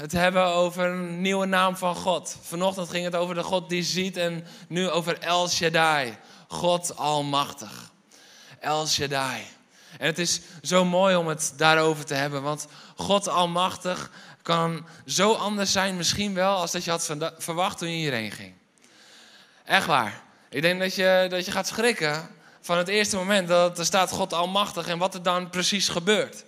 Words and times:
het 0.00 0.12
hebben 0.12 0.44
over 0.44 0.84
een 0.84 1.20
nieuwe 1.20 1.46
naam 1.46 1.76
van 1.76 1.94
God. 1.94 2.36
Vanochtend 2.42 2.90
ging 2.90 3.04
het 3.04 3.16
over 3.16 3.34
de 3.34 3.42
God 3.42 3.68
die 3.68 3.82
ziet 3.82 4.16
en 4.16 4.46
nu 4.68 4.90
over 4.90 5.18
El 5.18 5.48
Shaddai. 5.48 6.16
God 6.48 6.96
Almachtig. 6.96 7.90
El 8.60 8.86
Shaddai. 8.86 9.42
En 9.98 10.06
het 10.06 10.18
is 10.18 10.40
zo 10.62 10.84
mooi 10.84 11.16
om 11.16 11.26
het 11.26 11.52
daarover 11.56 12.04
te 12.04 12.14
hebben, 12.14 12.42
want 12.42 12.66
God 12.96 13.28
Almachtig 13.28 14.10
kan 14.42 14.86
zo 15.06 15.32
anders 15.32 15.72
zijn 15.72 15.96
misschien 15.96 16.34
wel 16.34 16.56
als 16.56 16.70
dat 16.70 16.84
je 16.84 16.90
had 16.90 17.16
verwacht 17.38 17.78
toen 17.78 17.90
je 17.90 17.96
hierheen 17.96 18.30
ging. 18.30 18.54
Echt 19.64 19.86
waar. 19.86 20.22
Ik 20.50 20.62
denk 20.62 20.80
dat 20.80 20.94
je, 20.94 21.26
dat 21.30 21.44
je 21.44 21.50
gaat 21.52 21.66
schrikken 21.66 22.28
van 22.60 22.78
het 22.78 22.88
eerste 22.88 23.16
moment 23.16 23.48
dat 23.48 23.78
er 23.78 23.84
staat 23.84 24.10
God 24.10 24.32
Almachtig 24.32 24.86
en 24.86 24.98
wat 24.98 25.14
er 25.14 25.22
dan 25.22 25.50
precies 25.50 25.88
gebeurt. 25.88 26.44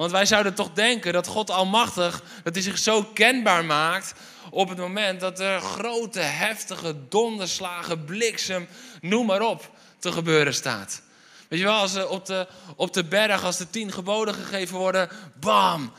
Want 0.00 0.12
wij 0.12 0.26
zouden 0.26 0.54
toch 0.54 0.72
denken 0.72 1.12
dat 1.12 1.26
God 1.26 1.50
Almachtig, 1.50 2.22
dat 2.42 2.54
hij 2.54 2.62
zich 2.62 2.78
zo 2.78 3.02
kenbaar 3.02 3.64
maakt 3.64 4.12
op 4.50 4.68
het 4.68 4.78
moment 4.78 5.20
dat 5.20 5.40
er 5.40 5.60
grote, 5.60 6.20
heftige 6.20 6.96
donderslagen, 7.08 8.04
bliksem, 8.04 8.68
noem 9.00 9.26
maar 9.26 9.40
op, 9.40 9.70
te 9.98 10.12
gebeuren 10.12 10.54
staat. 10.54 11.02
Weet 11.48 11.58
je 11.58 11.64
wel, 11.64 11.74
als 11.76 12.04
op 12.04 12.26
de, 12.26 12.46
op 12.76 12.92
de 12.92 13.04
berg, 13.04 13.44
als 13.44 13.56
de 13.56 13.70
tien 13.70 13.92
geboden 13.92 14.34
gegeven 14.34 14.76
worden, 14.76 15.08
bam. 15.40 15.92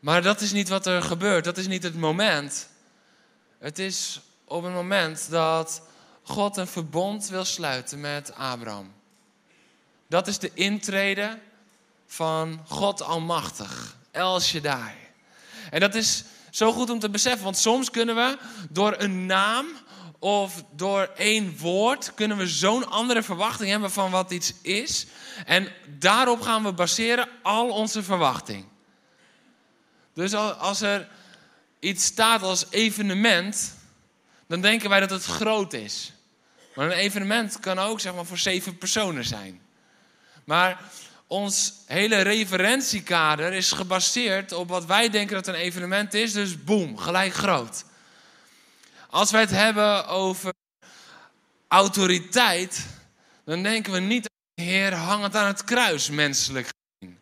Maar 0.00 0.22
dat 0.22 0.40
is 0.40 0.52
niet 0.52 0.68
wat 0.68 0.86
er 0.86 1.02
gebeurt, 1.02 1.44
dat 1.44 1.58
is 1.58 1.66
niet 1.66 1.82
het 1.82 1.96
moment. 1.96 2.68
Het 3.58 3.78
is 3.78 4.20
op 4.44 4.62
het 4.62 4.72
moment 4.72 5.30
dat 5.30 5.82
God 6.22 6.56
een 6.56 6.66
verbond 6.66 7.28
wil 7.28 7.44
sluiten 7.44 8.00
met 8.00 8.34
Abraham. 8.34 8.92
Dat 10.06 10.26
is 10.26 10.38
de 10.38 10.50
intrede 10.54 11.38
van 12.06 12.60
God 12.66 13.02
Almachtig, 13.02 13.96
El 14.10 14.40
Shaddai. 14.40 14.94
En 15.70 15.80
dat 15.80 15.94
is 15.94 16.24
zo 16.50 16.72
goed 16.72 16.90
om 16.90 16.98
te 16.98 17.10
beseffen, 17.10 17.44
want 17.44 17.56
soms 17.56 17.90
kunnen 17.90 18.14
we 18.14 18.38
door 18.70 18.94
een 18.98 19.26
naam 19.26 19.66
of 20.18 20.64
door 20.70 21.10
één 21.16 21.58
woord 21.58 22.14
kunnen 22.14 22.36
we 22.36 22.46
zo'n 22.46 22.90
andere 22.90 23.22
verwachting 23.22 23.70
hebben 23.70 23.90
van 23.90 24.10
wat 24.10 24.30
iets 24.30 24.52
is. 24.62 25.06
En 25.46 25.68
daarop 25.98 26.40
gaan 26.40 26.62
we 26.62 26.72
baseren 26.72 27.28
al 27.42 27.68
onze 27.68 28.02
verwachting. 28.02 28.64
Dus 30.14 30.34
als 30.34 30.80
er 30.80 31.08
iets 31.78 32.04
staat 32.04 32.42
als 32.42 32.66
evenement, 32.70 33.76
dan 34.46 34.60
denken 34.60 34.88
wij 34.88 35.00
dat 35.00 35.10
het 35.10 35.24
groot 35.24 35.72
is. 35.72 36.12
Maar 36.74 36.86
een 36.86 36.92
evenement 36.92 37.60
kan 37.60 37.78
ook 37.78 38.00
zeg 38.00 38.14
maar 38.14 38.26
voor 38.26 38.38
zeven 38.38 38.78
personen 38.78 39.24
zijn. 39.24 39.60
Maar 40.44 40.80
ons 41.34 41.72
hele 41.86 42.20
referentiekader 42.20 43.52
is 43.52 43.72
gebaseerd 43.72 44.52
op 44.52 44.68
wat 44.68 44.84
wij 44.84 45.10
denken 45.10 45.34
dat 45.34 45.46
een 45.46 45.54
evenement 45.54 46.14
is. 46.14 46.32
Dus 46.32 46.64
boem, 46.64 46.98
gelijk 46.98 47.34
groot. 47.34 47.84
Als 49.10 49.30
wij 49.30 49.40
het 49.40 49.50
hebben 49.50 50.06
over 50.06 50.52
autoriteit, 51.68 52.86
dan 53.44 53.62
denken 53.62 53.92
we 53.92 53.98
niet 53.98 54.28
aan 54.28 54.64
de 54.64 54.70
Heer 54.70 54.94
hangend 54.94 55.36
aan 55.36 55.46
het 55.46 55.64
kruis, 55.64 56.10
menselijk 56.10 56.68
gezien. 56.98 57.18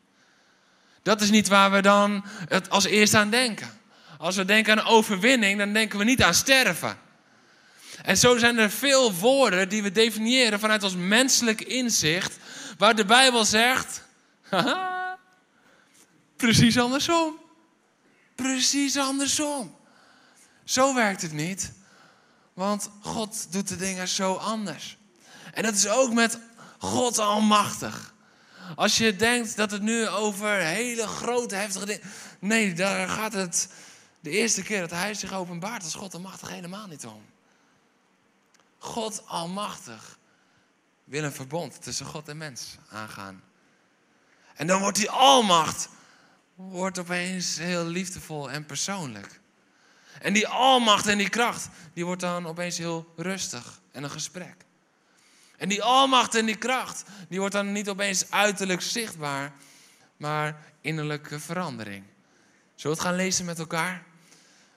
Dat 1.02 1.20
is 1.20 1.30
niet 1.30 1.48
waar 1.48 1.70
we 1.70 1.82
dan 1.82 2.24
het 2.48 2.70
als 2.70 2.84
eerste 2.84 3.18
aan 3.18 3.30
denken. 3.30 3.80
Als 4.18 4.36
we 4.36 4.44
denken 4.44 4.80
aan 4.80 4.86
overwinning, 4.86 5.58
dan 5.58 5.72
denken 5.72 5.98
we 5.98 6.04
niet 6.04 6.22
aan 6.22 6.34
sterven. 6.34 6.98
En 8.02 8.16
zo 8.16 8.38
zijn 8.38 8.58
er 8.58 8.70
veel 8.70 9.12
woorden 9.14 9.68
die 9.68 9.82
we 9.82 9.92
definiëren 9.92 10.60
vanuit 10.60 10.82
ons 10.82 10.94
menselijk 10.96 11.60
inzicht, 11.60 12.36
Waar 12.78 12.94
de 12.94 13.04
Bijbel 13.04 13.44
zegt, 13.44 14.02
haha, 14.48 15.18
precies 16.36 16.78
andersom. 16.78 17.40
Precies 18.34 18.96
andersom. 18.96 19.76
Zo 20.64 20.94
werkt 20.94 21.22
het 21.22 21.32
niet. 21.32 21.72
Want 22.54 22.90
God 23.00 23.52
doet 23.52 23.68
de 23.68 23.76
dingen 23.76 24.08
zo 24.08 24.34
anders. 24.34 24.96
En 25.52 25.62
dat 25.62 25.74
is 25.74 25.88
ook 25.88 26.12
met 26.12 26.38
God 26.78 27.18
almachtig. 27.18 28.14
Als 28.76 28.98
je 28.98 29.16
denkt 29.16 29.56
dat 29.56 29.70
het 29.70 29.82
nu 29.82 30.08
over 30.08 30.56
hele 30.56 31.06
grote, 31.06 31.54
heftige 31.54 31.86
dingen. 31.86 32.02
Nee, 32.38 32.74
daar 32.74 33.08
gaat 33.08 33.32
het 33.32 33.68
de 34.20 34.30
eerste 34.30 34.62
keer 34.62 34.80
dat 34.80 34.90
hij 34.90 35.14
zich 35.14 35.32
openbaart 35.32 35.82
als 35.82 35.94
God 35.94 36.14
almachtig 36.14 36.48
helemaal 36.48 36.86
niet 36.86 37.06
om. 37.06 37.22
God 38.78 39.22
almachtig 39.26 40.18
wil 41.12 41.24
een 41.24 41.32
verbond 41.32 41.82
tussen 41.82 42.06
God 42.06 42.28
en 42.28 42.36
mens 42.36 42.76
aangaan. 42.88 43.42
En 44.54 44.66
dan 44.66 44.80
wordt 44.80 44.96
die 44.96 45.10
almacht 45.10 45.88
wordt 46.54 46.98
opeens 46.98 47.58
heel 47.58 47.84
liefdevol 47.84 48.50
en 48.50 48.66
persoonlijk. 48.66 49.40
En 50.20 50.32
die 50.32 50.48
almacht 50.48 51.06
en 51.06 51.18
die 51.18 51.28
kracht, 51.28 51.68
die 51.94 52.04
wordt 52.04 52.20
dan 52.20 52.46
opeens 52.46 52.78
heel 52.78 53.12
rustig 53.16 53.80
en 53.90 54.02
een 54.02 54.10
gesprek. 54.10 54.54
En 55.56 55.68
die 55.68 55.82
almacht 55.82 56.34
en 56.34 56.46
die 56.46 56.56
kracht, 56.56 57.04
die 57.28 57.38
wordt 57.38 57.54
dan 57.54 57.72
niet 57.72 57.88
opeens 57.88 58.30
uiterlijk 58.30 58.80
zichtbaar, 58.80 59.52
maar 60.16 60.64
innerlijke 60.80 61.40
verandering. 61.40 62.04
Zullen 62.74 62.96
we 62.96 63.02
het 63.02 63.12
gaan 63.12 63.24
lezen 63.24 63.44
met 63.44 63.58
elkaar? 63.58 64.04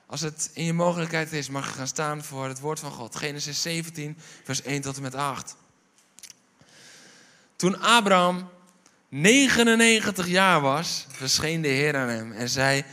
Als 0.06 0.22
het 0.22 0.50
in 0.54 0.64
je 0.64 0.74
mogelijkheid 0.74 1.32
is, 1.32 1.50
mag 1.50 1.68
je 1.68 1.74
gaan 1.74 1.88
staan 1.88 2.24
voor 2.24 2.48
het 2.48 2.60
woord 2.60 2.80
van 2.80 2.92
God. 2.92 3.16
Genesis 3.16 3.62
17, 3.62 4.18
vers 4.44 4.62
1 4.62 4.82
tot 4.82 4.96
en 4.96 5.02
met 5.02 5.16
8. 5.16 5.56
Toen 7.56 7.82
Abraham 7.82 8.50
99 9.10 10.28
jaar 10.28 10.62
was, 10.62 11.06
verscheen 11.10 11.62
de 11.62 11.68
Heer 11.68 11.96
aan 11.96 12.10
hem 12.10 12.32
en 12.32 12.50
zei: 12.50 12.84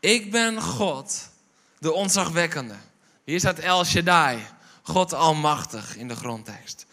Ik 0.00 0.30
ben 0.30 0.62
God, 0.62 1.30
de 1.78 1.92
onzagwekkende. 1.92 2.74
Hier 3.24 3.38
staat 3.38 3.58
El 3.58 3.84
Shaddai, 3.84 4.38
God 4.82 5.12
Almachtig 5.12 5.96
in 5.96 6.08
de 6.08 6.16
grondtekst. 6.16 6.86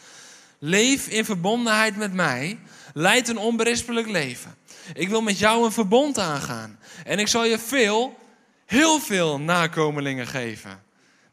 Leef 0.59 1.07
in 1.07 1.25
verbondenheid 1.25 1.97
met 1.97 2.13
mij, 2.13 2.59
leid 2.93 3.27
een 3.27 3.37
onberispelijk 3.37 4.07
leven. 4.07 4.55
Ik 4.93 5.09
wil 5.09 5.21
met 5.21 5.39
jou 5.39 5.65
een 5.65 5.71
verbond 5.71 6.17
aangaan. 6.17 6.79
En 7.05 7.19
ik 7.19 7.27
zal 7.27 7.45
je 7.45 7.59
veel, 7.59 8.17
heel 8.65 8.99
veel 8.99 9.39
nakomelingen 9.39 10.27
geven. 10.27 10.83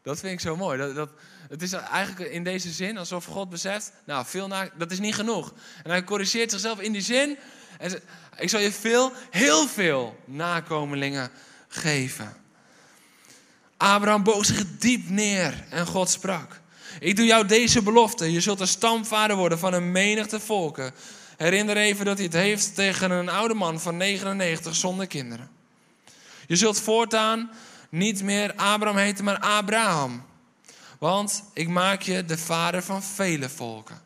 Dat 0.01 0.19
vind 0.19 0.33
ik 0.33 0.39
zo 0.39 0.55
mooi. 0.55 0.77
Dat, 0.77 0.95
dat, 0.95 1.09
het 1.49 1.61
is 1.61 1.73
eigenlijk 1.73 2.31
in 2.31 2.43
deze 2.43 2.71
zin 2.71 2.97
alsof 2.97 3.25
God 3.25 3.49
beseft, 3.49 3.91
nou, 4.05 4.25
veel 4.25 4.47
na, 4.47 4.69
dat 4.77 4.91
is 4.91 4.99
niet 4.99 5.15
genoeg. 5.15 5.53
En 5.83 5.89
hij 5.89 6.03
corrigeert 6.03 6.51
zichzelf 6.51 6.79
in 6.79 6.91
die 6.91 7.01
zin. 7.01 7.37
En 7.79 7.89
zegt, 7.89 8.03
ik 8.37 8.49
zal 8.49 8.59
je 8.59 8.71
veel, 8.71 9.11
heel 9.29 9.67
veel 9.67 10.19
nakomelingen 10.25 11.29
geven. 11.67 12.35
Abraham 13.77 14.23
boog 14.23 14.45
zich 14.45 14.63
diep 14.79 15.09
neer 15.09 15.65
en 15.69 15.85
God 15.85 16.09
sprak. 16.09 16.61
Ik 16.99 17.15
doe 17.15 17.25
jou 17.25 17.45
deze 17.45 17.81
belofte. 17.81 18.31
Je 18.31 18.41
zult 18.41 18.59
een 18.59 18.67
stamvader 18.67 19.35
worden 19.35 19.59
van 19.59 19.73
een 19.73 19.91
menigte 19.91 20.39
volken. 20.39 20.93
Herinner 21.37 21.77
even 21.77 22.05
dat 22.05 22.15
hij 22.17 22.25
het 22.25 22.33
heeft 22.33 22.75
tegen 22.75 23.11
een 23.11 23.29
oude 23.29 23.53
man 23.53 23.79
van 23.79 23.97
99 23.97 24.75
zonder 24.75 25.07
kinderen. 25.07 25.49
Je 26.47 26.55
zult 26.55 26.79
voortaan 26.79 27.51
niet 27.89 28.23
meer 28.23 28.53
Abraham 28.55 28.97
heten, 28.97 29.23
maar 29.23 29.39
Abraham. 29.39 30.25
Want 30.99 31.43
ik 31.53 31.67
maak 31.67 32.01
je 32.01 32.25
de 32.25 32.37
vader 32.37 32.83
van 32.83 33.03
vele 33.03 33.49
volken. 33.49 34.01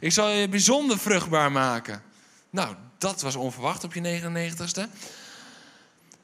Ik 0.00 0.12
zal 0.12 0.28
je 0.28 0.48
bijzonder 0.48 0.98
vruchtbaar 0.98 1.52
maken. 1.52 2.02
Nou, 2.50 2.74
dat 2.98 3.20
was 3.20 3.36
onverwacht 3.36 3.84
op 3.84 3.94
je 3.94 4.20
99ste. 4.20 4.82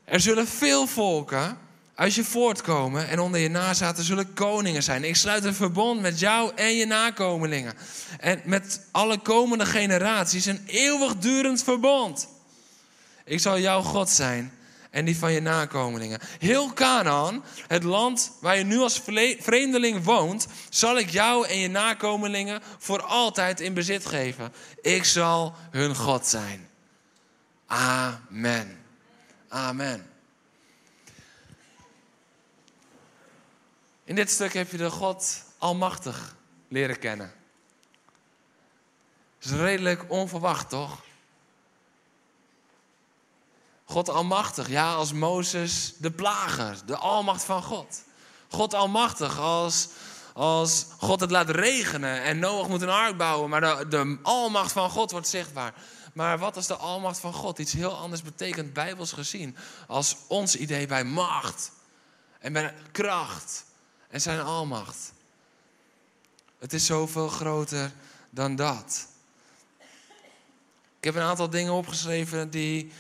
Er 0.05 0.20
zullen 0.20 0.46
veel 0.46 0.87
volken 0.87 1.58
uit 1.94 2.14
je 2.14 2.25
voortkomen 2.25 3.08
en 3.08 3.20
onder 3.20 3.41
je 3.41 3.49
nazaten 3.49 4.05
zullen 4.05 4.35
koningen 4.35 4.82
zijn. 4.82 5.05
Ik 5.05 5.17
sluit 5.17 5.44
een 5.44 5.55
verbond 5.55 6.00
met 6.00 6.19
jou 6.19 6.52
en 6.55 6.76
je 6.76 6.87
nakomelingen. 6.87 7.75
En 8.19 8.41
met 8.44 8.81
alle 8.91 9.19
komende 9.19 9.67
generaties 9.67 10.46
een 10.46 10.62
eeuwigdurend 10.67 11.62
verbond. 11.62 12.29
Ik 13.25 13.41
zal 13.41 13.58
jouw 13.58 13.82
God 13.82 14.11
zijn 14.11 14.52
en 14.94 15.05
die 15.05 15.19
van 15.19 15.32
je 15.32 15.41
nakomelingen. 15.41 16.20
Heel 16.38 16.73
Canaan, 16.73 17.44
het 17.67 17.82
land 17.82 18.32
waar 18.41 18.56
je 18.56 18.64
nu 18.64 18.79
als 18.79 19.02
vreemdeling 19.38 20.05
woont, 20.05 20.46
zal 20.69 20.99
ik 20.99 21.11
jou 21.11 21.46
en 21.46 21.58
je 21.58 21.69
nakomelingen 21.69 22.62
voor 22.79 23.02
altijd 23.02 23.61
in 23.61 23.75
bezit 23.75 24.06
geven. 24.06 24.52
Ik 24.81 25.05
zal 25.05 25.55
hun 25.70 25.96
God 25.96 26.26
zijn. 26.26 26.69
Amen. 27.67 28.85
Amen. 29.49 30.11
In 34.05 34.14
dit 34.14 34.31
stuk 34.31 34.52
heb 34.52 34.70
je 34.70 34.76
de 34.76 34.91
God 34.91 35.44
Almachtig 35.58 36.37
leren 36.69 36.99
kennen. 36.99 37.32
Is 39.41 39.50
redelijk 39.50 40.05
onverwacht, 40.08 40.69
toch? 40.69 41.02
God 43.85 44.09
Almachtig, 44.09 44.69
ja, 44.69 44.95
als 44.95 45.13
Mozes 45.13 45.95
de 45.99 46.11
plager, 46.11 46.77
de 46.87 46.97
almacht 46.97 47.45
van 47.45 47.63
God. 47.63 48.03
God 48.49 48.75
Almachtig, 48.75 49.39
als, 49.39 49.89
als 50.33 50.87
God 50.99 51.21
het 51.21 51.31
laat 51.31 51.51
regenen 51.51 52.23
en 52.23 52.39
Noach 52.39 52.69
moet 52.69 52.83
een 52.83 52.89
ark 52.89 53.17
bouwen, 53.17 53.51
maar 53.51 53.61
de, 53.61 53.87
de 53.89 54.19
almacht 54.23 54.73
van 54.73 54.91
God 54.91 55.11
wordt 55.11 55.29
zichtbaar. 55.29 55.75
Maar 56.13 56.39
wat 56.39 56.57
als 56.57 56.67
de 56.67 56.77
almacht 56.77 57.19
van 57.19 57.33
God 57.33 57.59
iets 57.59 57.73
heel 57.73 57.97
anders 57.97 58.23
betekent, 58.23 58.73
bijbels 58.73 59.13
gezien, 59.13 59.57
als 59.87 60.17
ons 60.29 60.57
idee 60.57 60.87
bij 60.87 61.05
macht 61.05 61.73
en 62.39 62.53
bij 62.53 62.75
kracht 62.93 63.65
en 64.09 64.21
zijn 64.21 64.41
almacht? 64.41 65.13
Het 66.59 66.73
is 66.73 66.87
zoveel 66.87 67.29
groter 67.29 67.93
dan 68.31 68.57
dat. 68.57 69.07
Ik 70.99 71.05
heb 71.05 71.15
een 71.15 71.29
aantal 71.29 71.51
dingen 71.51 71.73
opgeschreven 71.73 72.51
die 72.51 72.93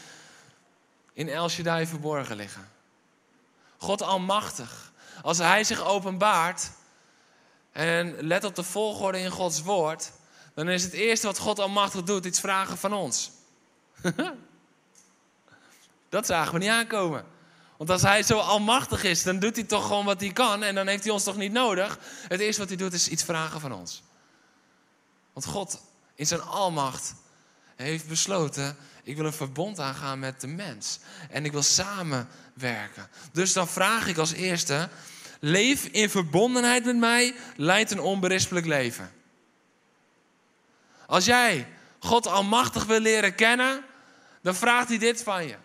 in 1.14 1.28
El 1.28 1.48
Shaddai 1.48 1.86
verborgen 1.86 2.36
liggen. 2.36 2.68
God 3.76 4.02
almachtig. 4.02 4.92
Als 5.22 5.38
hij 5.38 5.64
zich 5.64 5.84
openbaart 5.84 6.70
en 7.72 8.16
let 8.20 8.44
op 8.44 8.54
de 8.54 8.62
volgorde 8.62 9.18
in 9.18 9.30
Gods 9.30 9.62
woord, 9.62 10.12
dan 10.54 10.68
is 10.68 10.82
het 10.82 10.92
eerste 10.92 11.26
wat 11.26 11.38
God 11.38 11.58
almachtig 11.58 12.02
doet 12.02 12.24
iets 12.24 12.40
vragen 12.40 12.78
van 12.78 12.92
ons. 12.92 13.30
Dat 16.08 16.26
zagen 16.26 16.52
we 16.52 16.58
niet 16.58 16.68
aankomen. 16.68 17.24
Want 17.76 17.90
als 17.90 18.02
hij 18.02 18.22
zo 18.22 18.38
almachtig 18.38 19.04
is, 19.04 19.22
dan 19.22 19.38
doet 19.38 19.56
hij 19.56 19.64
toch 19.64 19.86
gewoon 19.86 20.04
wat 20.04 20.20
hij 20.20 20.32
kan 20.32 20.62
en 20.62 20.74
dan 20.74 20.86
heeft 20.86 21.04
hij 21.04 21.12
ons 21.12 21.24
toch 21.24 21.36
niet 21.36 21.52
nodig. 21.52 21.98
Het 22.28 22.40
eerste 22.40 22.60
wat 22.60 22.68
hij 22.68 22.78
doet 22.78 22.92
is 22.92 23.08
iets 23.08 23.22
vragen 23.22 23.60
van 23.60 23.72
ons. 23.72 24.02
Want 25.32 25.46
God 25.46 25.80
in 26.14 26.26
zijn 26.26 26.42
almacht 26.42 27.14
heeft 27.76 28.08
besloten, 28.08 28.76
ik 29.04 29.16
wil 29.16 29.24
een 29.24 29.32
verbond 29.32 29.78
aangaan 29.78 30.18
met 30.18 30.40
de 30.40 30.46
mens. 30.46 30.98
En 31.30 31.44
ik 31.44 31.52
wil 31.52 31.62
samenwerken. 31.62 33.08
Dus 33.32 33.52
dan 33.52 33.68
vraag 33.68 34.06
ik 34.06 34.16
als 34.16 34.32
eerste, 34.32 34.88
leef 35.40 35.84
in 35.84 36.10
verbondenheid 36.10 36.84
met 36.84 36.96
mij, 36.96 37.34
leidt 37.56 37.90
een 37.90 38.00
onberispelijk 38.00 38.66
leven. 38.66 39.12
Als 41.06 41.24
jij 41.24 41.66
God 41.98 42.26
almachtig 42.26 42.84
wil 42.84 43.00
leren 43.00 43.34
kennen, 43.34 43.84
dan 44.42 44.54
vraagt 44.54 44.88
hij 44.88 44.98
dit 44.98 45.22
van 45.22 45.46
je. 45.46 45.56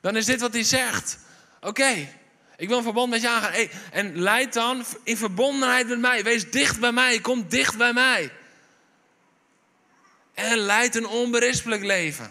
Dan 0.00 0.16
is 0.16 0.24
dit 0.24 0.40
wat 0.40 0.52
hij 0.52 0.62
zegt. 0.62 1.18
Oké, 1.60 2.08
ik 2.56 2.68
wil 2.68 2.76
een 2.76 2.82
verbond 2.82 3.10
met 3.10 3.20
je 3.20 3.28
aangaan. 3.28 3.52
Hey, 3.52 3.70
en 3.90 4.18
leid 4.18 4.52
dan 4.52 4.84
in 5.02 5.16
verbondenheid 5.16 5.88
met 5.88 5.98
mij. 5.98 6.24
Wees 6.24 6.50
dicht 6.50 6.80
bij 6.80 6.92
mij. 6.92 7.20
Kom 7.20 7.48
dicht 7.48 7.76
bij 7.76 7.92
mij. 7.92 8.32
En 10.34 10.58
leid 10.58 10.94
een 10.94 11.06
onberispelijk 11.06 11.82
leven. 11.82 12.30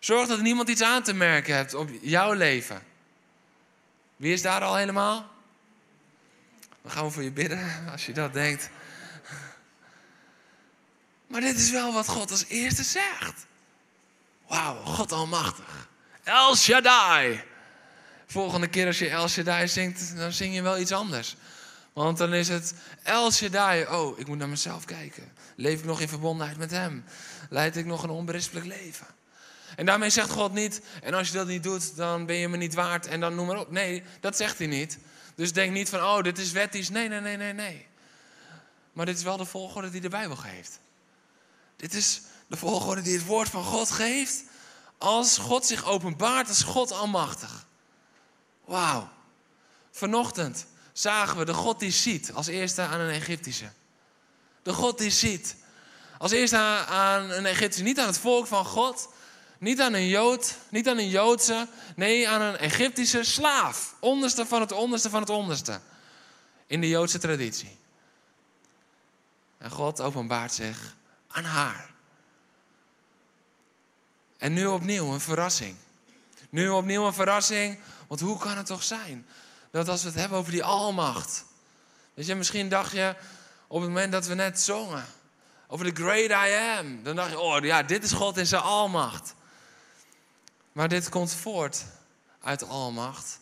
Zorg 0.00 0.28
dat 0.28 0.40
niemand 0.40 0.68
iets 0.68 0.82
aan 0.82 1.02
te 1.02 1.12
merken 1.12 1.54
hebt 1.54 1.74
op 1.74 1.90
jouw 2.00 2.32
leven. 2.32 2.82
Wie 4.16 4.32
is 4.32 4.42
daar 4.42 4.62
al 4.62 4.76
helemaal? 4.76 5.30
Dan 6.82 6.90
gaan 6.90 7.04
we 7.04 7.10
voor 7.10 7.22
je 7.22 7.30
bidden 7.30 7.70
als 7.92 8.06
je 8.06 8.12
dat 8.12 8.32
denkt. 8.32 8.70
Maar 11.26 11.40
dit 11.40 11.56
is 11.56 11.70
wel 11.70 11.92
wat 11.92 12.08
God 12.08 12.30
als 12.30 12.44
eerste 12.46 12.82
zegt. 12.82 13.46
Wauw, 14.46 14.84
God 14.84 15.12
almachtig. 15.12 15.88
El 16.22 16.56
Shaddai. 16.56 17.44
Volgende 18.26 18.68
keer 18.68 18.86
als 18.86 18.98
je 18.98 19.08
El 19.08 19.28
Shaddai 19.28 19.68
zingt, 19.68 20.16
dan 20.16 20.32
zing 20.32 20.54
je 20.54 20.62
wel 20.62 20.78
iets 20.78 20.92
anders. 20.92 21.36
Want 21.92 22.18
dan 22.18 22.34
is 22.34 22.48
het 22.48 22.74
El 23.02 23.32
Shaddai. 23.32 23.86
Oh, 23.86 24.18
ik 24.18 24.26
moet 24.26 24.38
naar 24.38 24.48
mezelf 24.48 24.84
kijken. 24.84 25.32
Leef 25.54 25.78
ik 25.78 25.84
nog 25.84 26.00
in 26.00 26.08
verbondenheid 26.08 26.58
met 26.58 26.70
Hem? 26.70 27.04
Leid 27.50 27.76
ik 27.76 27.86
nog 27.86 28.02
een 28.02 28.10
onberispelijk 28.10 28.66
leven? 28.66 29.06
En 29.78 29.86
daarmee 29.86 30.10
zegt 30.10 30.30
God 30.30 30.52
niet, 30.52 30.80
en 31.02 31.14
als 31.14 31.28
je 31.28 31.34
dat 31.34 31.46
niet 31.46 31.62
doet, 31.62 31.96
dan 31.96 32.26
ben 32.26 32.36
je 32.36 32.48
me 32.48 32.56
niet 32.56 32.74
waard 32.74 33.06
en 33.06 33.20
dan 33.20 33.34
noem 33.34 33.46
maar 33.46 33.58
op. 33.58 33.70
Nee, 33.70 34.02
dat 34.20 34.36
zegt 34.36 34.58
hij 34.58 34.66
niet. 34.66 34.98
Dus 35.34 35.52
denk 35.52 35.72
niet 35.72 35.88
van, 35.88 36.00
oh, 36.00 36.22
dit 36.22 36.38
is 36.38 36.52
wettisch. 36.52 36.88
Nee, 36.88 37.08
nee, 37.08 37.20
nee, 37.20 37.36
nee, 37.36 37.52
nee. 37.52 37.86
Maar 38.92 39.06
dit 39.06 39.16
is 39.16 39.22
wel 39.22 39.36
de 39.36 39.44
volgorde 39.44 39.90
die 39.90 40.00
de 40.00 40.08
Bijbel 40.08 40.36
geeft. 40.36 40.80
Dit 41.76 41.94
is 41.94 42.20
de 42.46 42.56
volgorde 42.56 43.02
die 43.02 43.16
het 43.16 43.26
woord 43.26 43.48
van 43.48 43.64
God 43.64 43.90
geeft. 43.90 44.42
Als 44.98 45.38
God 45.38 45.66
zich 45.66 45.84
openbaart 45.84 46.48
als 46.48 46.62
God 46.62 46.92
almachtig. 46.92 47.66
Wauw. 48.64 49.08
Vanochtend 49.90 50.66
zagen 50.92 51.38
we 51.38 51.44
de 51.44 51.54
God 51.54 51.80
die 51.80 51.90
ziet 51.90 52.32
als 52.32 52.46
eerste 52.46 52.82
aan 52.82 53.00
een 53.00 53.14
Egyptische. 53.14 53.70
De 54.62 54.72
God 54.72 54.98
die 54.98 55.10
ziet. 55.10 55.56
Als 56.18 56.32
eerste 56.32 56.56
aan 56.88 57.30
een 57.30 57.46
Egyptische. 57.46 57.84
Niet 57.84 58.00
aan 58.00 58.06
het 58.06 58.18
volk 58.18 58.46
van 58.46 58.64
God. 58.64 59.08
Niet 59.58 59.80
aan 59.80 59.92
een 59.92 60.08
Jood. 60.08 60.56
Niet 60.68 60.88
aan 60.88 60.98
een 60.98 61.08
Joodse. 61.08 61.68
Nee, 61.96 62.28
aan 62.28 62.40
een 62.40 62.56
Egyptische 62.56 63.24
slaaf. 63.24 63.94
Onderste 64.00 64.46
van 64.46 64.60
het 64.60 64.72
onderste 64.72 65.10
van 65.10 65.20
het 65.20 65.30
onderste. 65.30 65.80
In 66.66 66.80
de 66.80 66.88
Joodse 66.88 67.18
traditie. 67.18 67.76
En 69.58 69.70
God 69.70 70.00
openbaart 70.00 70.52
zich 70.52 70.94
aan 71.28 71.44
haar. 71.44 71.90
En 74.38 74.52
nu 74.52 74.66
opnieuw 74.66 75.12
een 75.12 75.20
verrassing. 75.20 75.76
Nu 76.50 76.68
opnieuw 76.68 77.06
een 77.06 77.14
verrassing, 77.14 77.78
want 78.06 78.20
hoe 78.20 78.38
kan 78.38 78.56
het 78.56 78.66
toch 78.66 78.82
zijn 78.82 79.26
dat 79.70 79.88
als 79.88 80.02
we 80.02 80.08
het 80.08 80.18
hebben 80.18 80.38
over 80.38 80.52
die 80.52 80.64
almacht. 80.64 81.44
Weet 82.14 82.26
je, 82.26 82.34
misschien 82.34 82.68
dacht 82.68 82.92
je 82.92 83.14
op 83.66 83.80
het 83.80 83.88
moment 83.88 84.12
dat 84.12 84.26
we 84.26 84.34
net 84.34 84.60
zongen 84.60 85.04
over 85.66 85.94
the 85.94 86.02
great 86.02 86.48
I 86.48 86.54
am, 86.78 87.02
dan 87.02 87.16
dacht 87.16 87.30
je, 87.30 87.38
oh 87.38 87.64
ja, 87.64 87.82
dit 87.82 88.04
is 88.04 88.12
God 88.12 88.36
in 88.36 88.46
zijn 88.46 88.62
almacht. 88.62 89.34
Maar 90.78 90.88
dit 90.88 91.08
komt 91.08 91.32
voort 91.32 91.84
uit 92.40 92.68
almacht. 92.68 93.40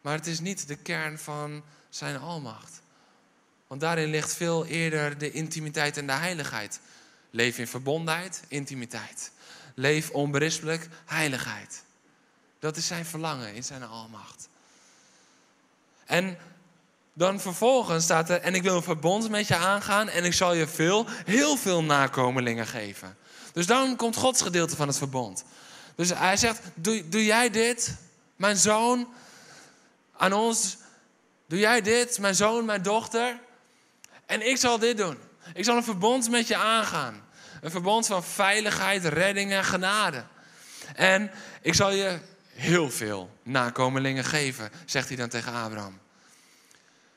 Maar 0.00 0.14
het 0.14 0.26
is 0.26 0.40
niet 0.40 0.68
de 0.68 0.76
kern 0.76 1.18
van 1.18 1.62
zijn 1.88 2.18
almacht. 2.18 2.80
Want 3.66 3.80
daarin 3.80 4.10
ligt 4.10 4.34
veel 4.34 4.66
eerder 4.66 5.18
de 5.18 5.30
intimiteit 5.30 5.96
en 5.96 6.06
de 6.06 6.12
heiligheid. 6.12 6.80
Leef 7.30 7.58
in 7.58 7.66
verbondenheid, 7.66 8.42
intimiteit. 8.48 9.30
Leef 9.74 10.10
onberispelijk, 10.10 10.88
heiligheid. 11.06 11.82
Dat 12.58 12.76
is 12.76 12.86
zijn 12.86 13.06
verlangen 13.06 13.54
in 13.54 13.64
zijn 13.64 13.82
almacht. 13.82 14.48
En 16.04 16.38
dan 17.12 17.40
vervolgens 17.40 18.04
staat 18.04 18.30
er, 18.30 18.40
en 18.40 18.54
ik 18.54 18.62
wil 18.62 18.76
een 18.76 18.82
verbond 18.82 19.28
met 19.28 19.46
je 19.46 19.56
aangaan 19.56 20.08
en 20.08 20.24
ik 20.24 20.34
zal 20.34 20.54
je 20.54 20.66
veel, 20.66 21.06
heel 21.08 21.56
veel 21.56 21.82
nakomelingen 21.82 22.66
geven. 22.66 23.16
Dus 23.52 23.66
dan 23.66 23.96
komt 23.96 24.16
Gods 24.16 24.42
gedeelte 24.42 24.76
van 24.76 24.88
het 24.88 24.98
verbond. 24.98 25.44
Dus 26.00 26.10
hij 26.14 26.36
zegt, 26.36 26.60
doe, 26.74 27.08
doe 27.08 27.24
jij 27.24 27.50
dit, 27.50 27.94
mijn 28.36 28.56
zoon, 28.56 29.08
aan 30.16 30.32
ons, 30.32 30.76
doe 31.46 31.58
jij 31.58 31.80
dit, 31.80 32.18
mijn 32.18 32.34
zoon, 32.34 32.64
mijn 32.64 32.82
dochter, 32.82 33.38
en 34.26 34.48
ik 34.48 34.56
zal 34.56 34.78
dit 34.78 34.96
doen. 34.96 35.18
Ik 35.54 35.64
zal 35.64 35.76
een 35.76 35.84
verbond 35.84 36.30
met 36.30 36.46
je 36.46 36.56
aangaan. 36.56 37.22
Een 37.60 37.70
verbond 37.70 38.06
van 38.06 38.24
veiligheid, 38.24 39.04
redding 39.04 39.52
en 39.52 39.64
genade. 39.64 40.24
En 40.94 41.30
ik 41.62 41.74
zal 41.74 41.90
je 41.90 42.18
heel 42.54 42.90
veel 42.90 43.30
nakomelingen 43.42 44.24
geven, 44.24 44.70
zegt 44.84 45.08
hij 45.08 45.16
dan 45.16 45.28
tegen 45.28 45.52
Abraham. 45.52 45.98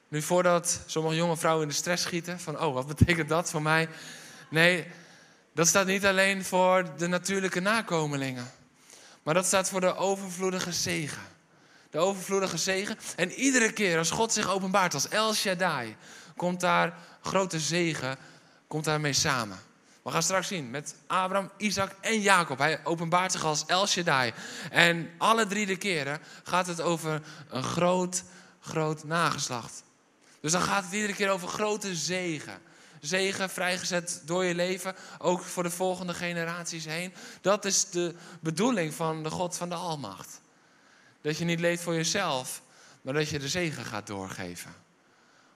Nu, 0.07 0.21
voordat 0.21 0.79
sommige 0.85 1.15
jonge 1.15 1.37
vrouwen 1.37 1.63
in 1.63 1.69
de 1.69 1.75
stress 1.75 2.03
schieten, 2.03 2.39
van 2.39 2.59
oh, 2.59 2.73
wat 2.73 2.87
betekent 2.87 3.29
dat 3.29 3.49
voor 3.49 3.61
mij? 3.61 3.89
Nee, 4.49 4.87
dat 5.53 5.67
staat 5.67 5.85
niet 5.85 6.05
alleen 6.05 6.45
voor 6.45 6.97
de 6.97 7.07
natuurlijke 7.07 7.59
nakomelingen, 7.59 8.51
maar 9.23 9.33
dat 9.33 9.45
staat 9.45 9.69
voor 9.69 9.81
de 9.81 9.95
overvloedige 9.95 10.71
zegen. 10.71 11.21
De 11.89 11.97
overvloedige 11.97 12.57
zegen. 12.57 12.97
En 13.15 13.31
iedere 13.31 13.71
keer 13.71 13.97
als 13.97 14.11
God 14.11 14.33
zich 14.33 14.49
openbaart 14.49 14.93
als 14.93 15.07
El 15.07 15.33
Shaddai, 15.33 15.95
komt 16.35 16.59
daar 16.59 16.93
grote 17.21 17.59
zegen, 17.59 18.17
komt 18.67 18.85
daarmee 18.85 19.13
samen. 19.13 19.59
We 20.03 20.11
gaan 20.11 20.23
straks 20.23 20.47
zien 20.47 20.69
met 20.69 20.95
Abraham, 21.07 21.51
Isaac 21.57 21.91
en 22.01 22.21
Jacob. 22.21 22.57
Hij 22.57 22.79
openbaart 22.83 23.31
zich 23.31 23.43
als 23.43 23.65
El 23.65 23.87
Shaddai. 23.87 24.33
En 24.69 25.09
alle 25.17 25.47
drie 25.47 25.65
de 25.65 25.75
keren 25.75 26.19
gaat 26.43 26.67
het 26.67 26.81
over 26.81 27.21
een 27.49 27.63
groot, 27.63 28.23
groot 28.59 29.03
nageslacht. 29.03 29.83
Dus 30.39 30.51
dan 30.51 30.61
gaat 30.61 30.83
het 30.83 30.93
iedere 30.93 31.13
keer 31.13 31.29
over 31.29 31.47
grote 31.47 31.95
zegen. 31.95 32.61
Zegen 33.03 33.49
vrijgezet 33.49 34.21
door 34.25 34.43
je 34.43 34.55
leven, 34.55 34.95
ook 35.17 35.41
voor 35.41 35.63
de 35.63 35.69
volgende 35.69 36.13
generaties 36.13 36.85
heen. 36.85 37.13
Dat 37.41 37.65
is 37.65 37.89
de 37.89 38.15
bedoeling 38.39 38.93
van 38.93 39.23
de 39.23 39.29
God 39.29 39.57
van 39.57 39.69
de 39.69 39.75
Almacht. 39.75 40.41
Dat 41.21 41.37
je 41.37 41.45
niet 41.45 41.59
leeft 41.59 41.83
voor 41.83 41.95
jezelf, 41.95 42.61
maar 43.01 43.13
dat 43.13 43.29
je 43.29 43.39
de 43.39 43.47
zegen 43.47 43.85
gaat 43.85 44.07
doorgeven. 44.07 44.73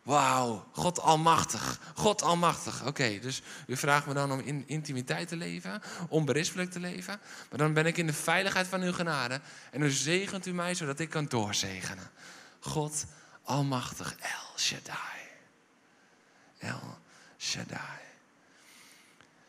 Wauw, 0.03 0.67
God 0.71 0.99
almachtig. 0.99 1.79
God 1.95 2.21
almachtig. 2.21 2.85
Oké, 2.85 3.19
dus 3.19 3.41
u 3.67 3.77
vraagt 3.77 4.05
me 4.05 4.13
dan 4.13 4.31
om 4.31 4.39
in 4.39 4.63
intimiteit 4.67 5.27
te 5.27 5.35
leven, 5.35 5.81
onberispelijk 6.09 6.71
te 6.71 6.79
leven. 6.79 7.19
Maar 7.49 7.59
dan 7.59 7.73
ben 7.73 7.85
ik 7.85 7.97
in 7.97 8.07
de 8.07 8.13
veiligheid 8.13 8.67
van 8.67 8.81
uw 8.81 8.93
genade. 8.93 9.41
En 9.71 9.81
u 9.81 9.89
zegent 9.89 10.45
u 10.45 10.53
mij 10.53 10.75
zodat 10.75 10.99
ik 10.99 11.09
kan 11.09 11.25
doorzegenen. 11.25 12.09
God 12.59 13.05
almachtig, 13.43 14.15
El. 14.19 14.57
Shaddai. 14.59 15.19
El 16.57 16.97
Shaddai. 17.39 17.99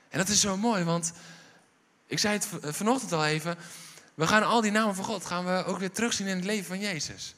En 0.09 0.18
dat 0.18 0.28
is 0.28 0.40
zo 0.40 0.57
mooi, 0.57 0.85
want 0.85 1.12
ik 2.07 2.18
zei 2.18 2.35
het 2.35 2.49
vanochtend 2.76 3.12
al 3.12 3.26
even. 3.26 3.59
We 4.14 4.26
gaan 4.26 4.42
al 4.42 4.61
die 4.61 4.71
namen 4.71 4.95
van 4.95 5.04
God 5.04 5.25
gaan 5.25 5.45
we 5.45 5.64
ook 5.64 5.78
weer 5.78 5.92
terugzien 5.92 6.26
in 6.26 6.37
het 6.37 6.45
leven 6.45 6.66
van 6.66 6.80
Jezus. 6.80 7.35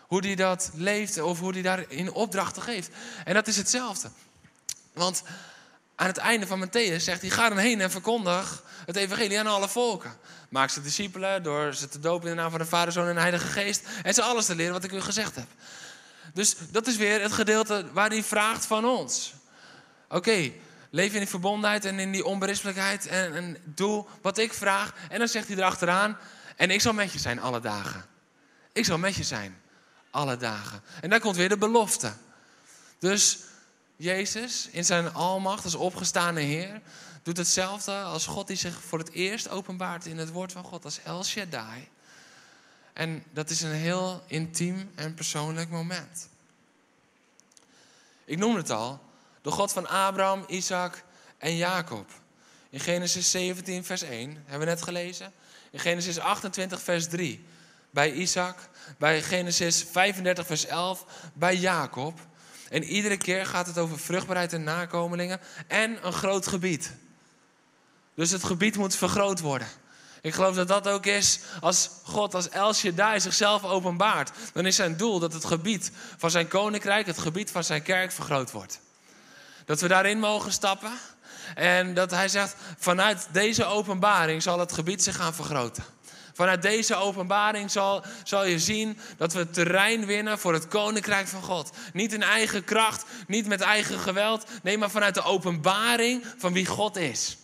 Hoe 0.00 0.20
die 0.20 0.36
dat 0.36 0.70
leeft 0.74 1.20
of 1.20 1.38
hoe 1.38 1.52
die 1.52 1.62
daarin 1.62 2.12
opdrachten 2.12 2.62
geeft. 2.62 2.90
En 3.24 3.34
dat 3.34 3.46
is 3.46 3.56
hetzelfde. 3.56 4.10
Want 4.92 5.22
aan 5.94 6.06
het 6.06 6.16
einde 6.16 6.46
van 6.46 6.66
Matthäus 6.66 6.96
zegt 6.96 7.20
hij: 7.20 7.30
Ga 7.30 7.48
dan 7.48 7.58
heen 7.58 7.80
en 7.80 7.90
verkondig 7.90 8.62
het 8.86 8.96
evangelie 8.96 9.38
aan 9.38 9.46
alle 9.46 9.68
volken. 9.68 10.16
Maak 10.48 10.70
ze 10.70 10.82
discipelen 10.82 11.42
door 11.42 11.74
ze 11.74 11.88
te 11.88 12.00
dopen 12.00 12.28
in 12.28 12.34
de 12.34 12.40
naam 12.40 12.50
van 12.50 12.60
de 12.60 12.66
Vader, 12.66 12.92
Zoon 12.92 13.08
en 13.08 13.14
de 13.14 13.20
Heilige 13.20 13.46
Geest. 13.46 13.82
En 14.02 14.14
ze 14.14 14.22
alles 14.22 14.46
te 14.46 14.54
leren 14.54 14.72
wat 14.72 14.84
ik 14.84 14.92
u 14.92 15.00
gezegd 15.00 15.34
heb. 15.34 15.46
Dus 16.34 16.56
dat 16.70 16.86
is 16.86 16.96
weer 16.96 17.20
het 17.20 17.32
gedeelte 17.32 17.86
waar 17.92 18.08
hij 18.08 18.24
vraagt 18.24 18.66
van 18.66 18.84
ons. 18.84 19.32
Oké, 20.12 20.52
leef 20.90 21.12
in 21.12 21.18
die 21.18 21.28
verbondenheid 21.28 21.84
en 21.84 21.98
in 21.98 22.12
die 22.12 22.24
onberispelijkheid 22.24 23.06
en, 23.06 23.34
en 23.34 23.56
doe 23.64 24.06
wat 24.22 24.38
ik 24.38 24.52
vraag. 24.52 24.94
En 25.08 25.18
dan 25.18 25.28
zegt 25.28 25.48
hij 25.48 25.56
erachteraan, 25.56 26.18
en 26.56 26.70
ik 26.70 26.80
zal 26.80 26.92
met 26.92 27.12
je 27.12 27.18
zijn 27.18 27.40
alle 27.40 27.60
dagen. 27.60 28.04
Ik 28.72 28.84
zal 28.84 28.98
met 28.98 29.14
je 29.14 29.24
zijn 29.24 29.60
alle 30.10 30.36
dagen. 30.36 30.82
En 31.00 31.10
daar 31.10 31.20
komt 31.20 31.36
weer 31.36 31.48
de 31.48 31.58
belofte. 31.58 32.12
Dus 32.98 33.38
Jezus 33.96 34.68
in 34.70 34.84
zijn 34.84 35.12
almacht 35.12 35.64
als 35.64 35.74
opgestane 35.74 36.40
Heer 36.40 36.80
doet 37.22 37.36
hetzelfde 37.36 37.92
als 37.92 38.26
God 38.26 38.46
die 38.46 38.56
zich 38.56 38.82
voor 38.82 38.98
het 38.98 39.10
eerst 39.10 39.48
openbaart 39.48 40.06
in 40.06 40.18
het 40.18 40.30
woord 40.30 40.52
van 40.52 40.64
God 40.64 40.84
als 40.84 41.02
El 41.02 41.24
Shaddai. 41.24 41.88
En 42.92 43.24
dat 43.32 43.50
is 43.50 43.62
een 43.62 43.72
heel 43.72 44.22
intiem 44.26 44.90
en 44.94 45.14
persoonlijk 45.14 45.70
moment. 45.70 46.28
Ik 48.24 48.38
noemde 48.38 48.58
het 48.58 48.70
al, 48.70 49.09
de 49.42 49.50
God 49.50 49.72
van 49.72 49.88
Abraham, 49.88 50.44
Isaac 50.46 51.04
en 51.38 51.56
Jacob. 51.56 52.10
In 52.70 52.80
Genesis 52.80 53.30
17, 53.30 53.84
vers 53.84 54.02
1 54.02 54.34
hebben 54.46 54.58
we 54.58 54.74
net 54.74 54.82
gelezen. 54.82 55.32
In 55.70 55.78
Genesis 55.78 56.18
28, 56.18 56.82
vers 56.82 57.08
3 57.08 57.46
bij 57.90 58.12
Isaac. 58.12 58.56
Bij 58.98 59.22
Genesis 59.22 59.84
35, 59.90 60.46
vers 60.46 60.66
11 60.66 61.04
bij 61.34 61.56
Jacob. 61.56 62.18
En 62.68 62.84
iedere 62.84 63.16
keer 63.16 63.46
gaat 63.46 63.66
het 63.66 63.78
over 63.78 63.98
vruchtbaarheid 63.98 64.52
en 64.52 64.64
nakomelingen 64.64 65.40
en 65.66 66.06
een 66.06 66.12
groot 66.12 66.46
gebied. 66.46 66.94
Dus 68.14 68.30
het 68.30 68.44
gebied 68.44 68.76
moet 68.76 68.96
vergroot 68.96 69.40
worden. 69.40 69.68
Ik 70.20 70.34
geloof 70.34 70.54
dat 70.54 70.68
dat 70.68 70.88
ook 70.88 71.06
is 71.06 71.40
als 71.60 71.90
God, 72.04 72.34
als 72.34 72.48
El 72.48 72.74
Shaddai 72.74 73.20
zichzelf 73.20 73.64
openbaart. 73.64 74.30
Dan 74.52 74.66
is 74.66 74.76
zijn 74.76 74.96
doel 74.96 75.18
dat 75.18 75.32
het 75.32 75.44
gebied 75.44 75.90
van 76.16 76.30
zijn 76.30 76.48
koninkrijk, 76.48 77.06
het 77.06 77.18
gebied 77.18 77.50
van 77.50 77.64
zijn 77.64 77.82
kerk 77.82 78.12
vergroot 78.12 78.50
wordt. 78.50 78.80
Dat 79.70 79.80
we 79.80 79.88
daarin 79.88 80.18
mogen 80.18 80.52
stappen. 80.52 80.92
En 81.54 81.94
dat 81.94 82.10
hij 82.10 82.28
zegt, 82.28 82.54
vanuit 82.78 83.28
deze 83.32 83.64
openbaring 83.64 84.42
zal 84.42 84.58
het 84.58 84.72
gebied 84.72 85.02
zich 85.02 85.16
gaan 85.16 85.34
vergroten. 85.34 85.84
Vanuit 86.32 86.62
deze 86.62 86.94
openbaring 86.94 87.70
zal, 87.70 88.04
zal 88.24 88.44
je 88.44 88.58
zien 88.58 88.98
dat 89.16 89.32
we 89.32 89.50
terrein 89.50 90.06
winnen 90.06 90.38
voor 90.38 90.52
het 90.52 90.68
koninkrijk 90.68 91.28
van 91.28 91.42
God. 91.42 91.70
Niet 91.92 92.12
in 92.12 92.22
eigen 92.22 92.64
kracht, 92.64 93.04
niet 93.26 93.46
met 93.46 93.60
eigen 93.60 93.98
geweld. 93.98 94.44
Nee, 94.62 94.78
maar 94.78 94.90
vanuit 94.90 95.14
de 95.14 95.22
openbaring 95.22 96.24
van 96.38 96.52
wie 96.52 96.66
God 96.66 96.96
is. 96.96 97.36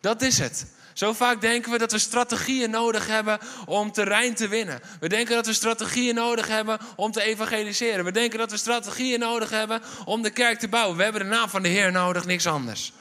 Dat 0.00 0.22
is 0.22 0.38
het. 0.38 0.66
Zo 0.92 1.12
vaak 1.12 1.40
denken 1.40 1.72
we 1.72 1.78
dat 1.78 1.92
we 1.92 1.98
strategieën 1.98 2.70
nodig 2.70 3.06
hebben 3.06 3.38
om 3.66 3.92
terrein 3.92 4.34
te 4.34 4.48
winnen. 4.48 4.80
We 5.00 5.08
denken 5.08 5.34
dat 5.34 5.46
we 5.46 5.52
strategieën 5.52 6.14
nodig 6.14 6.48
hebben 6.48 6.78
om 6.96 7.12
te 7.12 7.22
evangeliseren. 7.22 8.04
We 8.04 8.12
denken 8.12 8.38
dat 8.38 8.50
we 8.50 8.56
strategieën 8.56 9.20
nodig 9.20 9.50
hebben 9.50 9.82
om 10.04 10.22
de 10.22 10.30
kerk 10.30 10.58
te 10.58 10.68
bouwen. 10.68 10.96
We 10.96 11.02
hebben 11.02 11.22
de 11.22 11.28
naam 11.28 11.48
van 11.48 11.62
de 11.62 11.68
Heer 11.68 11.92
nodig, 11.92 12.24
niks 12.24 12.46
anders. 12.46 12.92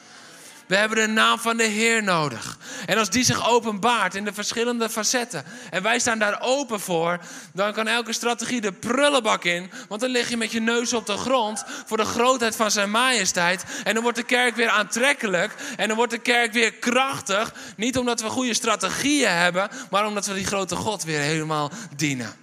We 0.70 0.76
hebben 0.76 0.98
de 0.98 1.08
naam 1.08 1.40
van 1.40 1.58
de 1.58 1.64
Heer 1.64 2.04
nodig. 2.04 2.58
En 2.86 2.98
als 2.98 3.10
die 3.10 3.24
zich 3.24 3.50
openbaart 3.50 4.16
in 4.16 4.26
de 4.26 4.34
verschillende 4.34 4.90
facetten 4.90 5.44
en 5.70 5.84
wij 5.84 6.00
staan 6.00 6.20
daar 6.20 6.42
open 6.42 6.80
voor, 6.80 7.20
dan 7.54 7.74
kan 7.74 7.88
elke 7.88 8.14
strategie 8.14 8.62
de 8.62 8.72
prullenbak 8.72 9.44
in. 9.44 9.72
Want 9.88 10.02
dan 10.02 10.10
lig 10.10 10.30
je 10.30 10.38
met 10.38 10.52
je 10.52 10.60
neus 10.60 10.94
op 10.94 11.06
de 11.06 11.18
grond 11.18 11.64
voor 11.86 11.98
de 11.98 12.06
grootheid 12.06 12.56
van 12.56 12.72
zijn 12.72 12.92
majesteit. 12.92 13.64
En 13.84 13.94
dan 13.94 14.04
wordt 14.04 14.18
de 14.18 14.24
kerk 14.24 14.56
weer 14.56 14.70
aantrekkelijk 14.70 15.54
en 15.78 15.88
dan 15.88 15.98
wordt 15.98 16.12
de 16.12 16.20
kerk 16.20 16.54
weer 16.54 16.74
krachtig. 16.74 17.54
Niet 17.76 17.98
omdat 17.98 18.22
we 18.22 18.30
goede 18.30 18.54
strategieën 18.54 19.32
hebben, 19.32 19.70
maar 19.90 20.06
omdat 20.06 20.26
we 20.26 20.34
die 20.34 20.46
grote 20.46 20.76
God 20.76 21.04
weer 21.04 21.20
helemaal 21.20 21.72
dienen. 21.96 22.34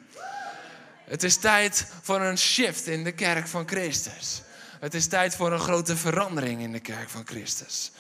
Het 1.05 1.23
is 1.23 1.37
tijd 1.37 1.87
voor 2.03 2.21
een 2.21 2.39
shift 2.39 2.87
in 2.87 3.05
de 3.05 3.13
kerk 3.13 3.49
van 3.49 3.69
Christus. 3.69 4.43
Het 4.81 4.95
is 4.95 5.07
tijd 5.07 5.37
voor 5.37 5.53
een 5.53 5.61
grote 5.61 5.97
verandering 5.97 6.61
in 6.61 6.73
de 6.73 6.81
kerk 6.81 7.11
van 7.11 7.23
Christus. 7.27 7.91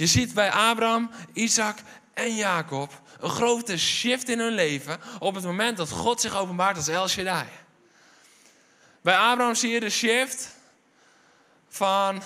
Je 0.00 0.06
ziet 0.06 0.34
bij 0.34 0.50
Abraham, 0.50 1.10
Isaac 1.32 1.78
en 2.14 2.34
Jacob 2.34 3.00
een 3.18 3.30
grote 3.30 3.78
shift 3.78 4.28
in 4.28 4.38
hun 4.38 4.52
leven 4.52 5.00
op 5.18 5.34
het 5.34 5.44
moment 5.44 5.76
dat 5.76 5.90
God 5.90 6.20
zich 6.20 6.36
openbaart 6.36 6.76
als 6.76 6.88
El 6.88 7.08
Shaddai. 7.08 7.46
Bij 9.00 9.16
Abraham 9.16 9.54
zie 9.54 9.70
je 9.70 9.80
de 9.80 9.90
shift 9.90 10.54
van, 11.68 12.22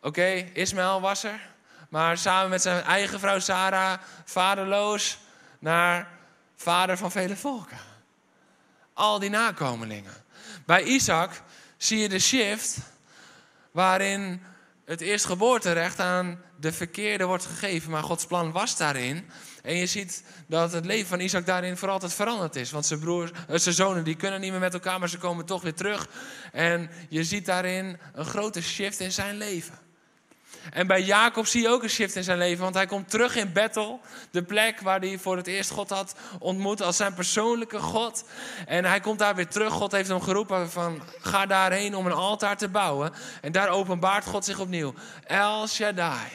oké, 0.00 0.50
Ismaël 0.52 1.00
was 1.00 1.24
er, 1.24 1.40
maar 1.88 2.18
samen 2.18 2.50
met 2.50 2.62
zijn 2.62 2.82
eigen 2.82 3.20
vrouw 3.20 3.38
Sarah, 3.38 4.00
vaderloos, 4.24 5.18
naar 5.58 6.08
vader 6.56 6.96
van 6.96 7.10
vele 7.10 7.36
volken. 7.36 7.78
Al 8.92 9.18
die 9.18 9.30
nakomelingen. 9.30 10.24
Bij 10.66 10.82
Isaac 10.82 11.42
zie 11.76 11.98
je 11.98 12.08
de 12.08 12.18
shift 12.18 12.78
waarin 13.70 14.42
het 14.90 15.00
eerstgeboorterecht 15.00 16.00
aan 16.00 16.40
de 16.60 16.72
verkeerde 16.72 17.24
wordt 17.24 17.46
gegeven, 17.46 17.90
maar 17.90 18.02
Gods 18.02 18.26
plan 18.26 18.52
was 18.52 18.76
daarin. 18.76 19.30
En 19.62 19.76
je 19.76 19.86
ziet 19.86 20.24
dat 20.46 20.72
het 20.72 20.84
leven 20.84 21.06
van 21.06 21.20
Isaac 21.20 21.46
daarin 21.46 21.76
voor 21.76 21.88
altijd 21.88 22.14
veranderd 22.14 22.56
is. 22.56 22.70
Want 22.70 22.86
zijn, 22.86 23.00
broers, 23.00 23.30
eh, 23.48 23.56
zijn 23.56 23.74
zonen 23.74 24.04
die 24.04 24.16
kunnen 24.16 24.40
niet 24.40 24.50
meer 24.50 24.60
met 24.60 24.74
elkaar, 24.74 24.98
maar 24.98 25.08
ze 25.08 25.18
komen 25.18 25.44
toch 25.44 25.62
weer 25.62 25.74
terug. 25.74 26.08
En 26.52 26.90
je 27.08 27.24
ziet 27.24 27.46
daarin 27.46 27.98
een 28.12 28.24
grote 28.24 28.62
shift 28.62 29.00
in 29.00 29.12
zijn 29.12 29.36
leven. 29.36 29.78
En 30.72 30.86
bij 30.86 31.02
Jacob 31.02 31.46
zie 31.46 31.62
je 31.62 31.68
ook 31.68 31.82
een 31.82 31.90
shift 31.90 32.16
in 32.16 32.24
zijn 32.24 32.38
leven, 32.38 32.62
want 32.62 32.74
hij 32.74 32.86
komt 32.86 33.10
terug 33.10 33.36
in 33.36 33.52
Bethel, 33.52 34.00
de 34.30 34.42
plek 34.42 34.80
waar 34.80 35.00
hij 35.00 35.18
voor 35.18 35.36
het 35.36 35.46
eerst 35.46 35.70
God 35.70 35.90
had 35.90 36.14
ontmoet 36.38 36.82
als 36.82 36.96
zijn 36.96 37.14
persoonlijke 37.14 37.78
God. 37.78 38.24
En 38.66 38.84
hij 38.84 39.00
komt 39.00 39.18
daar 39.18 39.34
weer 39.34 39.48
terug. 39.48 39.72
God 39.72 39.92
heeft 39.92 40.08
hem 40.08 40.20
geroepen 40.20 40.70
van 40.70 41.02
ga 41.20 41.46
daarheen 41.46 41.96
om 41.96 42.06
een 42.06 42.12
altaar 42.12 42.56
te 42.56 42.68
bouwen. 42.68 43.12
En 43.40 43.52
daar 43.52 43.68
openbaart 43.68 44.24
God 44.24 44.44
zich 44.44 44.58
opnieuw. 44.58 44.94
El 45.26 45.66
Shaddai. 45.66 46.28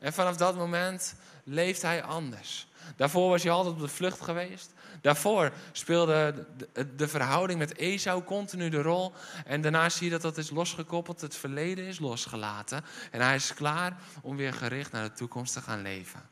En 0.00 0.12
vanaf 0.12 0.36
dat 0.36 0.56
moment 0.56 1.14
leeft 1.44 1.82
hij 1.82 2.02
anders. 2.02 2.66
Daarvoor 2.96 3.30
was 3.30 3.42
hij 3.42 3.52
altijd 3.52 3.74
op 3.74 3.80
de 3.80 3.88
vlucht 3.88 4.20
geweest. 4.20 4.73
Daarvoor 5.04 5.52
speelde 5.72 6.46
de, 6.56 6.94
de, 6.96 7.08
verhouding 7.08 7.58
met 7.58 7.76
Esau 7.76 8.22
continu 8.22 8.68
de 8.68 8.82
rol. 8.82 9.12
En 9.44 9.60
daarna 9.60 9.88
zie 9.88 10.04
je 10.04 10.10
dat 10.10 10.22
dat 10.22 10.38
is 10.38 10.50
losgekoppeld. 10.50 11.20
Het 11.20 11.36
verleden 11.36 11.84
is 11.84 11.98
losgelaten. 11.98 12.84
En 13.10 13.20
hij 13.20 13.34
is 13.34 13.54
klaar 13.54 13.96
om 14.22 14.36
weer 14.36 14.52
gericht 14.52 14.92
naar 14.92 15.02
de 15.02 15.12
toekomst 15.12 15.52
te 15.52 15.60
gaan 15.60 15.82
leven. 15.82 16.28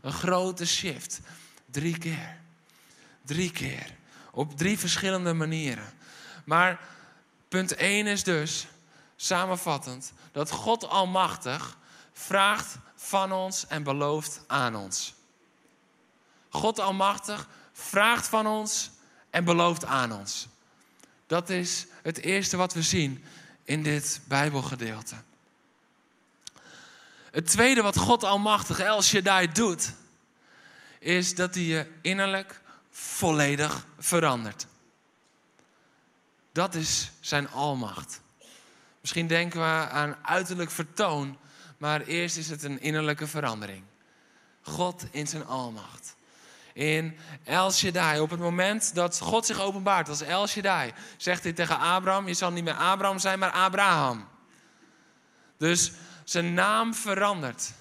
Een 0.00 0.12
grote 0.12 0.66
shift. 0.66 1.20
Drie 1.70 1.98
keer. 1.98 2.38
Drie 3.24 3.50
keer. 3.50 3.94
Op 4.30 4.56
drie 4.56 4.78
verschillende 4.78 5.32
manieren. 5.32 5.92
Maar 6.44 6.80
punt 7.48 7.74
1 7.74 8.06
is 8.06 8.24
dus, 8.24 8.66
samenvattend, 9.16 10.12
dat 10.32 10.50
God 10.50 10.88
Almachtig 10.88 11.76
vraagt 12.12 12.78
van 12.94 13.32
ons 13.32 13.66
en 13.66 13.82
belooft 13.82 14.40
aan 14.46 14.76
ons. 14.76 15.14
God 16.48 16.78
Almachtig 16.78 17.48
vraagt 17.72 18.26
van 18.26 18.46
ons 18.46 18.90
en 19.30 19.44
belooft 19.44 19.84
aan 19.84 20.12
ons. 20.12 20.48
Dat 21.26 21.50
is 21.50 21.86
het 22.02 22.18
eerste 22.18 22.56
wat 22.56 22.72
we 22.72 22.82
zien 22.82 23.24
in 23.64 23.82
dit 23.82 24.20
Bijbelgedeelte. 24.24 25.14
Het 27.30 27.46
tweede 27.46 27.82
wat 27.82 27.96
God 27.96 28.24
Almachtig 28.24 28.78
El 28.80 29.02
Shaddai 29.02 29.52
doet, 29.52 29.92
is 30.98 31.34
dat 31.34 31.54
hij 31.54 31.64
je 31.64 31.86
innerlijk 32.00 32.60
volledig 32.90 33.86
verandert. 33.98 34.66
Dat 36.52 36.74
is 36.74 37.10
zijn 37.20 37.50
almacht. 37.50 38.20
Misschien 39.00 39.26
denken 39.26 39.60
we 39.60 39.88
aan 39.88 40.16
uiterlijk 40.22 40.70
vertoon, 40.70 41.38
maar 41.78 42.00
eerst 42.00 42.36
is 42.36 42.48
het 42.48 42.62
een 42.62 42.80
innerlijke 42.80 43.26
verandering. 43.26 43.84
God 44.62 45.04
in 45.10 45.26
zijn 45.26 45.46
almacht 45.46 46.14
in 46.72 47.18
El 47.44 47.72
Shaddai. 47.72 48.20
Op 48.20 48.30
het 48.30 48.40
moment 48.40 48.94
dat 48.94 49.20
God 49.20 49.46
zich 49.46 49.60
openbaart 49.60 50.08
als 50.08 50.20
El 50.20 50.46
Shaddai, 50.46 50.92
zegt 51.16 51.42
hij 51.42 51.52
tegen 51.52 51.78
Abraham: 51.78 52.28
Je 52.28 52.34
zal 52.34 52.52
niet 52.52 52.64
meer 52.64 52.74
Abraham 52.74 53.18
zijn, 53.18 53.38
maar 53.38 53.50
Abraham. 53.50 54.28
Dus 55.58 55.92
zijn 56.24 56.54
naam 56.54 56.94
verandert. 56.94 57.72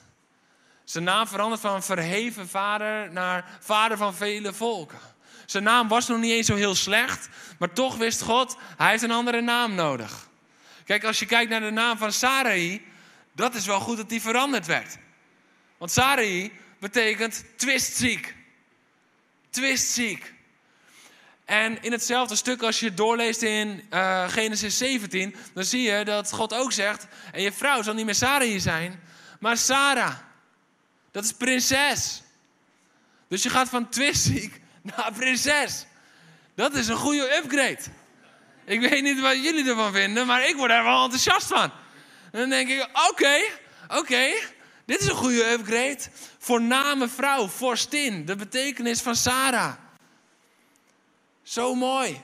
Zijn 0.83 1.03
naam 1.03 1.27
verandert 1.27 1.61
van 1.61 1.83
verheven 1.83 2.49
vader 2.49 3.11
naar 3.11 3.57
vader 3.59 3.97
van 3.97 4.13
vele 4.13 4.53
volken. 4.53 4.99
Zijn 5.45 5.63
naam 5.63 5.87
was 5.87 6.07
nog 6.07 6.19
niet 6.19 6.31
eens 6.31 6.47
zo 6.47 6.55
heel 6.55 6.75
slecht, 6.75 7.29
maar 7.59 7.73
toch 7.73 7.97
wist 7.97 8.21
God, 8.21 8.57
hij 8.77 8.89
heeft 8.89 9.03
een 9.03 9.11
andere 9.11 9.41
naam 9.41 9.75
nodig. 9.75 10.27
Kijk, 10.85 11.03
als 11.03 11.19
je 11.19 11.25
kijkt 11.25 11.49
naar 11.49 11.59
de 11.59 11.71
naam 11.71 11.97
van 11.97 12.11
Sarai, 12.11 12.85
dat 13.31 13.55
is 13.55 13.65
wel 13.65 13.79
goed 13.79 13.97
dat 13.97 14.09
die 14.09 14.21
veranderd 14.21 14.65
werd. 14.65 14.97
Want 15.77 15.91
Sarai 15.91 16.51
betekent 16.79 17.43
twistziek. 17.55 18.35
Twistziek. 19.51 20.33
En 21.45 21.81
in 21.81 21.91
hetzelfde 21.91 22.35
stuk, 22.35 22.61
als 22.61 22.79
je 22.79 22.93
doorleest 22.93 23.41
in 23.41 23.87
uh, 23.93 24.29
Genesis 24.29 24.77
17, 24.77 25.35
dan 25.53 25.63
zie 25.63 25.81
je 25.81 26.05
dat 26.05 26.31
God 26.31 26.53
ook 26.53 26.71
zegt: 26.71 27.07
En 27.31 27.41
je 27.41 27.51
vrouw 27.51 27.81
zal 27.81 27.93
niet 27.93 28.05
meer 28.05 28.15
Sarai 28.15 28.59
zijn, 28.59 29.03
maar 29.39 29.57
Sarah. 29.57 30.15
Dat 31.11 31.23
is 31.23 31.31
prinses. 31.31 32.21
Dus 33.27 33.43
je 33.43 33.49
gaat 33.49 33.69
van 33.69 33.89
twistziek 33.89 34.61
naar 34.95 35.13
prinses. 35.13 35.85
Dat 36.55 36.73
is 36.73 36.87
een 36.87 36.95
goede 36.95 37.35
upgrade. 37.35 37.83
Ik 38.65 38.79
weet 38.79 39.03
niet 39.03 39.19
wat 39.19 39.43
jullie 39.43 39.69
ervan 39.69 39.93
vinden, 39.93 40.27
maar 40.27 40.47
ik 40.47 40.55
word 40.55 40.71
er 40.71 40.83
wel 40.83 41.03
enthousiast 41.03 41.47
van. 41.47 41.71
En 42.31 42.39
dan 42.39 42.49
denk 42.49 42.69
ik: 42.69 42.89
Oké, 43.09 43.41
oké, 43.87 44.33
dit 44.91 45.01
is 45.01 45.07
een 45.07 45.15
goede 45.15 45.51
upgrade. 45.51 45.99
Voorname 46.37 47.07
vrouw, 47.07 47.47
vorstin, 47.47 48.25
de 48.25 48.35
betekenis 48.35 49.01
van 49.01 49.15
Sarah. 49.15 49.73
Zo 51.43 51.75
mooi. 51.75 52.21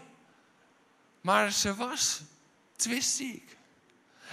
Maar 1.22 1.52
ze 1.52 1.76
was 1.76 2.22
twistziek. 2.76 3.58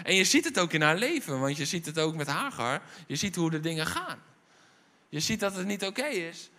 En 0.02 0.14
je 0.14 0.24
ziet 0.24 0.44
het 0.44 0.58
ook 0.58 0.72
in 0.72 0.82
haar 0.82 0.96
leven, 0.96 1.40
want 1.40 1.56
je 1.56 1.64
ziet 1.64 1.86
het 1.86 1.98
ook 1.98 2.14
met 2.14 2.26
Hagar. 2.26 2.82
Je 3.06 3.16
ziet 3.16 3.36
hoe 3.36 3.50
de 3.50 3.60
dingen 3.60 3.86
gaan. 3.86 4.22
Je 5.08 5.20
ziet 5.20 5.40
dat 5.40 5.54
het 5.54 5.66
niet 5.66 5.84
oké 5.84 6.06
is. 6.06 6.50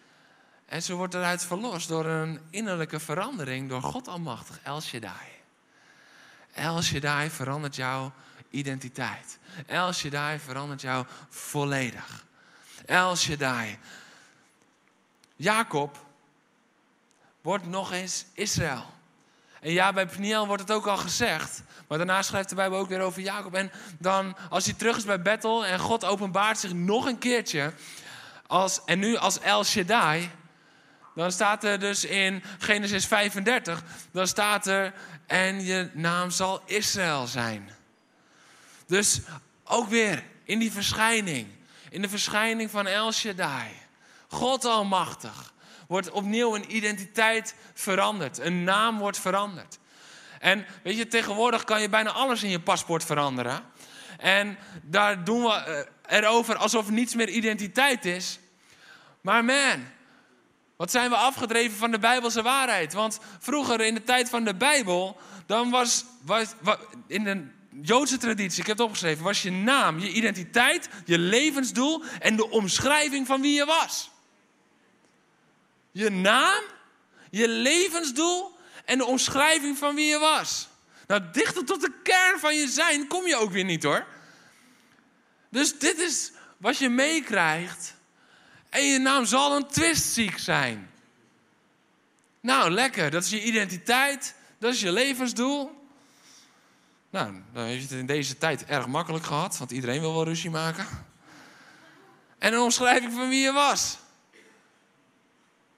En 0.66 0.84
ze 0.84 0.94
wordt 0.94 1.14
eruit 1.14 1.44
verlost 1.44 1.88
door 1.88 2.06
een 2.06 2.40
innerlijke 2.50 3.00
verandering 3.00 3.70
door 3.70 3.82
God 3.82 4.08
Almachtig, 4.08 4.60
El 4.64 4.82
Shaddai. 4.82 5.28
El 6.54 6.82
Shaddai 6.82 7.30
verandert 7.30 7.76
jouw 7.76 8.14
identiteit. 8.56 9.38
El 9.66 9.94
Shaddai 9.94 10.40
verandert 10.40 10.82
jou 10.82 11.06
volledig. 11.30 12.26
El 12.86 13.16
Shaddai. 13.16 13.78
Jacob 15.36 16.06
wordt 17.42 17.68
nog 17.68 17.92
eens 17.92 18.26
Israël. 18.34 18.94
En 19.62 19.72
ja, 19.72 19.94
bij 19.94 20.06
Pniel 20.06 20.48
wordt 20.48 20.62
het 20.62 20.72
ook 20.72 20.86
al 20.86 20.98
gezegd. 20.98 21.64
Maar 21.88 21.98
daarna 21.98 22.22
schrijft 22.22 22.50
de 22.50 22.56
Bijbel 22.56 22.78
ook 22.78 22.90
weer 22.90 23.02
over 23.02 23.22
Jacob. 23.22 23.54
En 23.54 23.72
dan, 23.98 24.36
als 24.50 24.66
hij 24.66 24.74
terug 24.74 24.98
is 24.98 25.06
bij 25.06 25.22
Bethel 25.22 25.66
en 25.66 25.80
God 25.80 26.06
openbaart 26.06 26.60
zich 26.60 26.74
nog 26.74 27.06
een 27.06 27.18
keertje. 27.18 27.74
Als, 28.48 28.82
en 28.86 29.00
nu 29.00 29.16
als 29.16 29.40
El 29.40 29.64
Shaddai. 29.64 30.32
Dan 31.16 31.32
staat 31.32 31.64
er 31.64 31.80
dus 31.80 32.06
in 32.06 32.44
Genesis 32.60 33.06
35. 33.06 33.84
Dan 34.12 34.28
staat 34.28 34.68
er, 34.68 34.94
en 35.26 35.64
je 35.66 35.90
naam 35.94 36.30
zal 36.30 36.62
Israël 36.66 37.28
zijn. 37.28 37.70
Dus 38.86 39.22
ook 39.64 39.90
weer 39.90 40.24
in 40.44 40.60
die 40.60 40.72
verschijning. 40.72 41.48
In 41.90 42.02
de 42.02 42.10
verschijning 42.10 42.70
van 42.70 42.88
El 42.88 43.12
Shaddai. 43.12 43.72
God 44.28 44.66
Almachtig 44.66 45.54
wordt 45.88 46.12
opnieuw 46.12 46.56
een 46.56 46.76
identiteit 46.76 47.56
veranderd. 47.74 48.40
Een 48.40 48.64
naam 48.64 48.98
wordt 48.98 49.20
veranderd. 49.20 49.80
En 50.40 50.66
weet 50.84 50.98
je, 50.98 51.08
tegenwoordig 51.08 51.64
kan 51.64 51.82
je 51.82 51.90
bijna 51.90 52.12
alles 52.12 52.44
in 52.44 52.50
je 52.50 52.60
paspoort 52.60 53.04
veranderen. 53.04 53.64
En 54.18 54.58
daar 54.82 55.24
doen 55.24 55.44
we 55.44 55.52
eh, 55.54 56.18
erover 56.18 56.56
alsof 56.56 56.90
niets 56.90 57.16
meer 57.16 57.30
identiteit 57.30 58.06
is. 58.06 58.40
Maar 59.22 59.46
man, 59.46 59.86
wat 60.76 60.92
zijn 60.92 61.10
we 61.10 61.16
afgedreven 61.16 61.78
van 61.78 61.92
de 61.92 62.00
Bijbelse 62.00 62.42
waarheid? 62.42 62.94
Want 62.94 63.20
vroeger 63.40 63.82
in 63.82 63.94
de 63.94 64.04
tijd 64.04 64.30
van 64.30 64.44
de 64.44 64.56
Bijbel, 64.56 65.18
dan 65.46 65.70
was, 65.70 66.06
was, 66.22 66.48
in 67.08 67.24
de 67.24 67.48
Joodse 67.82 68.18
traditie, 68.18 68.62
ik 68.62 68.68
heb 68.68 68.78
het 68.78 68.86
opgeschreven, 68.86 69.24
was 69.24 69.42
je 69.42 69.52
naam, 69.52 70.00
je 70.00 70.12
identiteit, 70.12 70.90
je 71.06 71.18
levensdoel 71.18 72.04
en 72.20 72.36
de 72.36 72.50
omschrijving 72.50 73.28
van 73.28 73.42
wie 73.42 73.54
je 73.54 73.66
was 73.66 74.14
je 75.96 76.10
naam, 76.10 76.64
je 77.30 77.48
levensdoel 77.48 78.58
en 78.86 78.98
de 78.98 79.06
omschrijving 79.06 79.78
van 79.78 79.96
wie 79.96 80.06
je 80.06 80.20
was. 80.20 80.68
Nou, 81.08 81.24
dichter 81.32 81.66
tot 81.66 81.82
de 81.82 81.92
kern 82.04 82.40
van 82.40 82.56
je 82.56 82.68
zijn 82.68 83.08
kom 83.08 83.28
je 83.28 83.36
ook 83.36 83.52
weer 83.52 83.64
niet 83.64 83.84
hoor. 83.84 84.06
Dus 85.50 85.80
dit 85.80 86.00
is 86.00 86.32
wat 86.58 86.78
je 86.78 86.90
meekrijgt. 86.90 87.96
En 88.70 88.86
je 88.86 89.00
naam 89.00 89.26
zal 89.26 89.56
een 89.56 89.68
twistziek 89.68 90.38
zijn. 90.38 90.92
Nou, 92.40 92.72
lekker. 92.72 93.12
Dat 93.12 93.24
is 93.24 93.30
je 93.30 93.44
identiteit. 93.44 94.36
Dat 94.60 94.74
is 94.74 94.82
je 94.82 94.92
levensdoel. 94.92 95.85
Nou, 97.16 97.34
dan 97.54 97.70
je 97.70 97.82
het 97.82 97.92
in 97.92 98.06
deze 98.06 98.38
tijd 98.38 98.66
erg 98.66 98.88
makkelijk 98.88 99.26
gehad, 99.26 99.58
want 99.58 99.72
iedereen 99.72 100.00
wil 100.00 100.14
wel 100.14 100.24
ruzie 100.24 100.50
maken. 100.50 100.88
En 102.38 102.54
een 102.54 102.60
omschrijving 102.60 103.14
van 103.14 103.30
wie 103.30 103.42
je 103.42 103.52
was. 103.52 103.98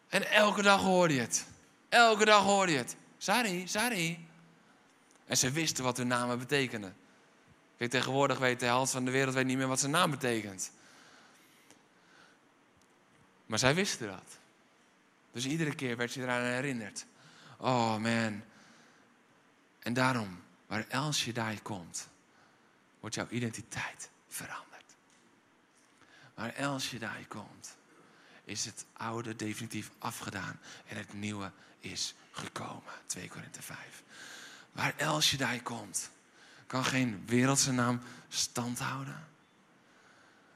En 0.08 0.32
elke 0.32 0.62
dag 0.62 0.82
hoorde 0.82 1.14
je 1.14 1.20
het. 1.20 1.46
Elke 1.90 2.26
dag 2.26 2.44
hoorde 2.44 2.72
je 2.72 2.78
het. 2.78 2.96
Sari, 3.18 3.68
Sari. 3.68 4.28
En 5.26 5.38
ze 5.38 5.52
wisten 5.52 5.84
wat 5.84 5.98
hun 5.98 6.08
namen 6.08 6.40
betekenden. 6.40 6.96
Kijk, 7.78 7.92
tegenwoordig 7.92 8.38
weet 8.38 8.60
de 8.60 8.66
helft 8.66 8.92
van 8.92 9.06
de 9.06 9.12
wereld 9.12 9.34
weet 9.34 9.46
niet 9.46 9.58
meer 9.58 9.68
wat 9.68 9.80
zijn 9.80 9.92
naam 9.92 10.12
betekent. 10.12 10.72
Maar 13.46 13.60
zij 13.60 13.76
wisten 13.76 14.08
dat. 14.08 14.38
Dus 15.32 15.46
iedere 15.46 15.76
keer 15.76 15.98
werd 15.98 16.12
ze 16.12 16.22
eraan 16.22 16.44
herinnerd. 16.44 17.06
Oh 17.58 17.98
man. 17.98 18.42
En 19.80 19.94
daarom, 19.94 20.46
waar 20.68 20.86
El 20.88 21.14
Shaddai 21.14 21.62
komt, 21.62 22.08
wordt 23.00 23.16
jouw 23.16 23.28
identiteit 23.30 24.10
veranderd. 24.28 24.96
Waar 26.34 26.54
El 26.54 26.80
Shaddai 26.80 27.28
komt, 27.28 27.78
is 28.44 28.66
het 28.66 28.86
oude 28.94 29.36
definitief 29.36 29.92
afgedaan 29.98 30.60
en 30.88 30.98
het 30.98 31.14
nieuwe 31.14 31.52
is 31.80 32.16
gekomen. 32.32 32.94
2 33.06 33.30
Korinthe 33.30 33.62
5. 33.62 34.04
Waar 34.72 34.94
El 34.98 35.22
Shaddai 35.22 35.62
komt, 35.62 36.10
kan 36.68 36.86
geen 36.86 37.24
wereldse 37.26 37.72
naam 37.72 38.02
stand 38.30 38.80
houden. 38.80 39.28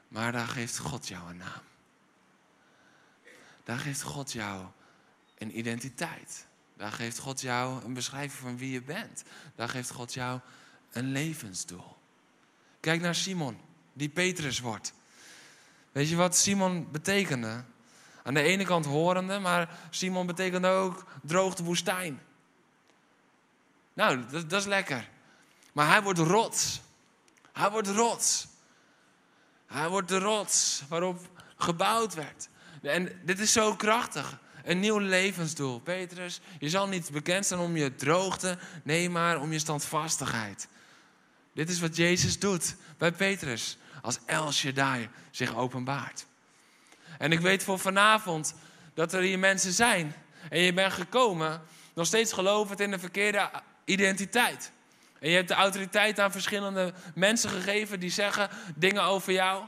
Maar 0.08 0.32
daar 0.32 0.48
geeft 0.48 0.78
God 0.78 1.08
jou 1.08 1.30
een 1.30 1.36
naam. 1.36 1.62
Daar 3.64 3.78
geeft 3.78 4.02
God 4.02 4.32
jou 4.32 4.66
een 5.38 5.58
identiteit. 5.58 6.46
Daar 6.82 6.92
geeft 6.92 7.18
God 7.18 7.40
jou 7.40 7.84
een 7.84 7.94
beschrijving 7.94 8.40
van 8.40 8.58
wie 8.58 8.72
je 8.72 8.82
bent. 8.82 9.22
Daar 9.54 9.68
geeft 9.68 9.90
God 9.90 10.14
jou 10.14 10.40
een 10.92 11.12
levensdoel. 11.12 11.96
Kijk 12.80 13.00
naar 13.00 13.14
Simon, 13.14 13.60
die 13.92 14.08
Petrus 14.08 14.60
wordt. 14.60 14.92
Weet 15.92 16.08
je 16.08 16.16
wat 16.16 16.36
Simon 16.36 16.90
betekende? 16.90 17.64
Aan 18.22 18.34
de 18.34 18.42
ene 18.42 18.64
kant 18.64 18.84
horende, 18.86 19.38
maar 19.38 19.78
Simon 19.90 20.26
betekent 20.26 20.66
ook 20.66 21.06
droogte 21.22 21.62
woestijn. 21.62 22.20
Nou, 23.92 24.26
dat, 24.30 24.50
dat 24.50 24.60
is 24.60 24.66
lekker. 24.66 25.08
Maar 25.72 25.88
hij 25.88 26.02
wordt 26.02 26.18
rots. 26.18 26.80
Hij 27.52 27.70
wordt 27.70 27.88
rots. 27.88 28.46
Hij 29.66 29.88
wordt 29.88 30.08
de 30.08 30.18
rots 30.18 30.82
waarop 30.88 31.42
gebouwd 31.56 32.14
werd. 32.14 32.48
En 32.82 33.20
dit 33.24 33.38
is 33.38 33.52
zo 33.52 33.76
krachtig. 33.76 34.40
Een 34.64 34.80
nieuw 34.80 34.98
levensdoel. 34.98 35.80
Petrus, 35.80 36.40
je 36.58 36.68
zal 36.68 36.88
niet 36.88 37.10
bekend 37.10 37.46
zijn 37.46 37.60
om 37.60 37.76
je 37.76 37.94
droogte, 37.94 38.58
nee 38.82 39.10
maar 39.10 39.40
om 39.40 39.52
je 39.52 39.58
standvastigheid. 39.58 40.68
Dit 41.54 41.68
is 41.68 41.80
wat 41.80 41.96
Jezus 41.96 42.38
doet 42.38 42.76
bij 42.98 43.12
Petrus 43.12 43.78
als 44.02 44.18
El 44.26 44.52
Shaddai 44.52 45.08
zich 45.30 45.56
openbaart. 45.56 46.26
En 47.18 47.32
ik 47.32 47.40
weet 47.40 47.62
voor 47.62 47.78
vanavond 47.78 48.54
dat 48.94 49.12
er 49.12 49.22
hier 49.22 49.38
mensen 49.38 49.72
zijn. 49.72 50.14
En 50.50 50.60
je 50.60 50.72
bent 50.72 50.92
gekomen, 50.92 51.62
nog 51.94 52.06
steeds 52.06 52.32
gelovend 52.32 52.80
in 52.80 52.90
de 52.90 52.98
verkeerde 52.98 53.50
identiteit. 53.84 54.72
En 55.18 55.28
je 55.28 55.36
hebt 55.36 55.48
de 55.48 55.54
autoriteit 55.54 56.20
aan 56.20 56.32
verschillende 56.32 56.92
mensen 57.14 57.50
gegeven 57.50 58.00
die 58.00 58.10
zeggen 58.10 58.50
dingen 58.74 59.02
over 59.02 59.32
jou. 59.32 59.64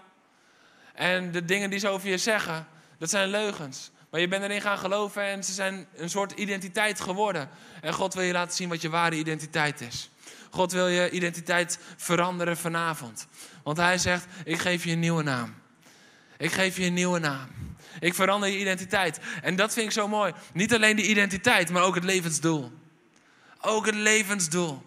En 0.95 1.33
de 1.33 1.45
dingen 1.45 1.71
die 1.71 1.79
ze 1.79 1.89
over 1.89 2.09
je 2.09 2.19
zeggen, 2.19 2.67
dat 2.99 3.11
zijn 3.11 3.29
leugens. 3.29 3.91
Maar 4.15 4.23
je 4.23 4.29
bent 4.29 4.43
erin 4.43 4.61
gaan 4.61 4.79
geloven 4.79 5.23
en 5.23 5.45
ze 5.45 5.53
zijn 5.53 5.87
een 5.97 6.11
soort 6.11 6.33
identiteit 6.33 7.01
geworden. 7.01 7.49
En 7.81 7.93
God 7.93 8.15
wil 8.15 8.23
je 8.23 8.33
laten 8.33 8.57
zien 8.57 8.69
wat 8.69 8.83
je 8.83 8.89
ware 8.89 9.17
identiteit 9.17 9.81
is. 9.81 10.11
God 10.51 10.73
wil 10.73 10.89
je 10.89 11.11
identiteit 11.11 11.79
veranderen 11.97 12.57
vanavond. 12.57 13.27
Want 13.63 13.77
hij 13.77 13.99
zegt, 13.99 14.27
ik 14.45 14.59
geef 14.59 14.85
je 14.85 14.93
een 14.93 14.99
nieuwe 14.99 15.23
naam. 15.23 15.55
Ik 16.39 16.53
geef 16.53 16.77
je 16.77 16.85
een 16.85 16.95
nieuwe 16.95 17.19
naam. 17.19 17.49
Ik 18.01 18.15
verander 18.15 18.49
je 18.49 18.59
identiteit. 18.59 19.19
En 19.43 19.57
dat 19.57 19.73
vind 19.73 19.87
ik 19.87 19.93
zo 19.93 20.09
mooi. 20.09 20.33
Niet 20.53 20.75
alleen 20.75 20.97
de 20.97 21.09
identiteit, 21.09 21.71
maar 21.71 21.83
ook 21.83 21.95
het 21.95 22.05
levensdoel. 22.05 22.73
Ook 23.61 23.87
het 23.87 23.95
levensdoel. 23.95 24.83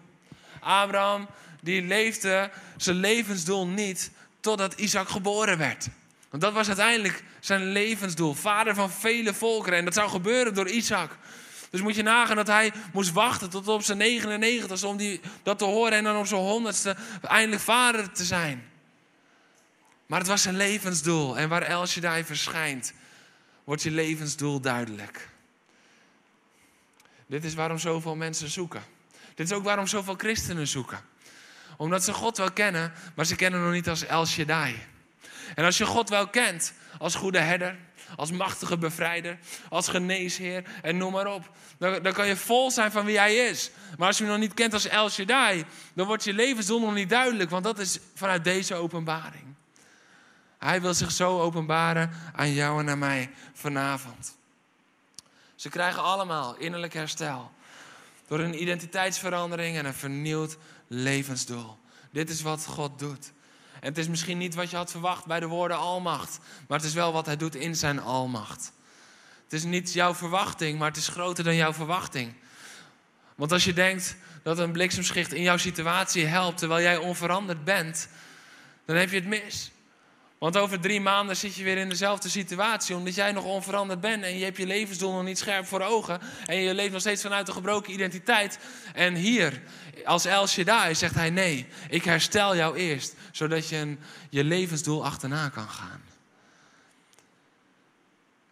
Abraham, 0.60 1.28
die 1.62 1.82
leefde 1.82 2.50
zijn 2.76 2.96
levensdoel 2.96 3.66
niet 3.66 4.10
totdat 4.40 4.74
Isaac 4.74 5.08
geboren 5.08 5.58
werd. 5.58 5.88
Want 6.30 6.42
dat 6.42 6.52
was 6.52 6.66
uiteindelijk 6.66 7.22
zijn 7.40 7.64
levensdoel. 7.64 8.34
Vader 8.34 8.74
van 8.74 8.90
vele 8.90 9.34
volkeren. 9.34 9.78
En 9.78 9.84
dat 9.84 9.94
zou 9.94 10.10
gebeuren 10.10 10.54
door 10.54 10.68
Isaac. 10.68 11.16
Dus 11.70 11.80
moet 11.80 11.94
je 11.94 12.02
nagaan 12.02 12.36
dat 12.36 12.46
hij 12.46 12.72
moest 12.92 13.12
wachten 13.12 13.50
tot 13.50 13.68
op 13.68 13.82
zijn 13.82 13.98
99 13.98 14.84
om 14.84 14.96
die, 14.96 15.20
dat 15.42 15.58
te 15.58 15.64
horen 15.64 15.92
en 15.92 16.04
dan 16.04 16.16
op 16.16 16.26
zijn 16.26 16.74
100ste 16.74 16.98
eindelijk 17.22 17.62
vader 17.62 18.12
te 18.12 18.24
zijn. 18.24 18.68
Maar 20.06 20.18
het 20.18 20.28
was 20.28 20.42
zijn 20.42 20.56
levensdoel. 20.56 21.38
En 21.38 21.48
waar 21.48 21.62
El 21.62 21.86
Shaddai 21.86 22.24
verschijnt, 22.24 22.92
wordt 23.64 23.82
je 23.82 23.90
levensdoel 23.90 24.60
duidelijk. 24.60 25.28
Dit 27.26 27.44
is 27.44 27.54
waarom 27.54 27.78
zoveel 27.78 28.16
mensen 28.16 28.48
zoeken. 28.48 28.82
Dit 29.34 29.50
is 29.50 29.56
ook 29.56 29.64
waarom 29.64 29.86
zoveel 29.86 30.14
christenen 30.14 30.66
zoeken. 30.66 31.00
Omdat 31.76 32.04
ze 32.04 32.12
God 32.12 32.36
wel 32.36 32.52
kennen, 32.52 32.92
maar 33.14 33.26
ze 33.26 33.36
kennen 33.36 33.62
nog 33.62 33.72
niet 33.72 33.88
als 33.88 34.06
El 34.06 34.26
Shaddai. 34.26 34.86
En 35.54 35.64
als 35.64 35.78
je 35.78 35.86
God 35.86 36.08
wel 36.08 36.28
kent 36.28 36.72
als 36.98 37.14
goede 37.14 37.38
herder, 37.38 37.76
als 38.16 38.30
machtige 38.30 38.78
bevrijder, 38.78 39.38
als 39.68 39.88
geneesheer 39.88 40.64
en 40.82 40.96
noem 40.96 41.12
maar 41.12 41.26
op. 41.26 41.50
Dan, 41.78 42.02
dan 42.02 42.12
kan 42.12 42.26
je 42.26 42.36
vol 42.36 42.70
zijn 42.70 42.92
van 42.92 43.04
wie 43.04 43.18
hij 43.18 43.36
is. 43.36 43.70
Maar 43.98 44.06
als 44.06 44.18
je 44.18 44.22
hem 44.24 44.32
nog 44.32 44.42
niet 44.42 44.54
kent 44.54 44.72
als 44.72 44.86
El 44.86 45.10
Shaddai, 45.10 45.64
dan 45.94 46.06
wordt 46.06 46.24
je 46.24 46.32
levensdoel 46.32 46.80
nog 46.80 46.94
niet 46.94 47.10
duidelijk. 47.10 47.50
Want 47.50 47.64
dat 47.64 47.78
is 47.78 47.98
vanuit 48.14 48.44
deze 48.44 48.74
openbaring. 48.74 49.44
Hij 50.58 50.80
wil 50.80 50.94
zich 50.94 51.10
zo 51.10 51.40
openbaren 51.40 52.10
aan 52.34 52.52
jou 52.52 52.80
en 52.80 52.90
aan 52.90 52.98
mij 52.98 53.30
vanavond. 53.52 54.36
Ze 55.54 55.68
krijgen 55.68 56.02
allemaal 56.02 56.56
innerlijk 56.56 56.92
herstel. 56.92 57.52
Door 58.26 58.40
een 58.40 58.62
identiteitsverandering 58.62 59.76
en 59.76 59.84
een 59.84 59.94
vernieuwd 59.94 60.56
levensdoel. 60.86 61.78
Dit 62.12 62.30
is 62.30 62.42
wat 62.42 62.66
God 62.66 62.98
doet. 62.98 63.32
En 63.80 63.88
het 63.88 63.98
is 63.98 64.08
misschien 64.08 64.38
niet 64.38 64.54
wat 64.54 64.70
je 64.70 64.76
had 64.76 64.90
verwacht 64.90 65.26
bij 65.26 65.40
de 65.40 65.46
woorden 65.46 65.76
almacht. 65.76 66.38
Maar 66.68 66.78
het 66.78 66.86
is 66.86 66.94
wel 66.94 67.12
wat 67.12 67.26
hij 67.26 67.36
doet 67.36 67.54
in 67.54 67.76
zijn 67.76 68.00
almacht. 68.00 68.72
Het 69.44 69.52
is 69.52 69.64
niet 69.64 69.92
jouw 69.92 70.14
verwachting, 70.14 70.78
maar 70.78 70.88
het 70.88 70.96
is 70.96 71.08
groter 71.08 71.44
dan 71.44 71.56
jouw 71.56 71.72
verwachting. 71.72 72.34
Want 73.34 73.52
als 73.52 73.64
je 73.64 73.72
denkt 73.72 74.16
dat 74.42 74.58
een 74.58 74.72
bliksemschicht 74.72 75.32
in 75.32 75.42
jouw 75.42 75.56
situatie 75.56 76.26
helpt 76.26 76.58
terwijl 76.58 76.82
jij 76.82 76.96
onveranderd 76.96 77.64
bent, 77.64 78.08
dan 78.84 78.96
heb 78.96 79.10
je 79.10 79.16
het 79.16 79.26
mis. 79.26 79.70
Want 80.38 80.56
over 80.56 80.80
drie 80.80 81.00
maanden 81.00 81.36
zit 81.36 81.54
je 81.54 81.64
weer 81.64 81.76
in 81.76 81.88
dezelfde 81.88 82.28
situatie, 82.28 82.96
omdat 82.96 83.14
jij 83.14 83.32
nog 83.32 83.44
onveranderd 83.44 84.00
bent 84.00 84.24
en 84.24 84.38
je 84.38 84.44
hebt 84.44 84.56
je 84.56 84.66
levensdoel 84.66 85.12
nog 85.12 85.24
niet 85.24 85.38
scherp 85.38 85.66
voor 85.66 85.80
ogen 85.80 86.20
en 86.46 86.56
je 86.56 86.74
leeft 86.74 86.92
nog 86.92 87.00
steeds 87.00 87.22
vanuit 87.22 87.48
een 87.48 87.54
gebroken 87.54 87.92
identiteit. 87.92 88.58
En 88.94 89.14
hier, 89.14 89.62
als 90.04 90.24
El 90.24 90.46
Shaddai, 90.46 90.94
zegt 90.94 91.14
hij 91.14 91.30
nee, 91.30 91.66
ik 91.88 92.04
herstel 92.04 92.56
jou 92.56 92.76
eerst, 92.76 93.14
zodat 93.32 93.68
je 93.68 93.76
een, 93.76 94.00
je 94.30 94.44
levensdoel 94.44 95.04
achterna 95.04 95.48
kan 95.48 95.68
gaan. 95.68 96.02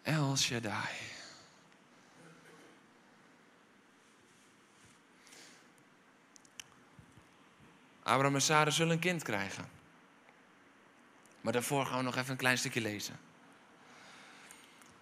El 0.03 0.37
Shaddai. 0.37 1.05
Abraham 8.03 8.35
en 8.35 8.43
Sarah 8.43 8.73
zullen 8.73 8.93
een 8.93 8.99
kind 8.99 9.23
krijgen. 9.23 9.76
Maar 11.47 11.55
daarvoor 11.55 11.87
gaan 11.87 11.97
we 11.97 12.03
nog 12.03 12.17
even 12.17 12.31
een 12.31 12.37
klein 12.37 12.59
stukje 12.59 12.81
lezen. 12.81 13.19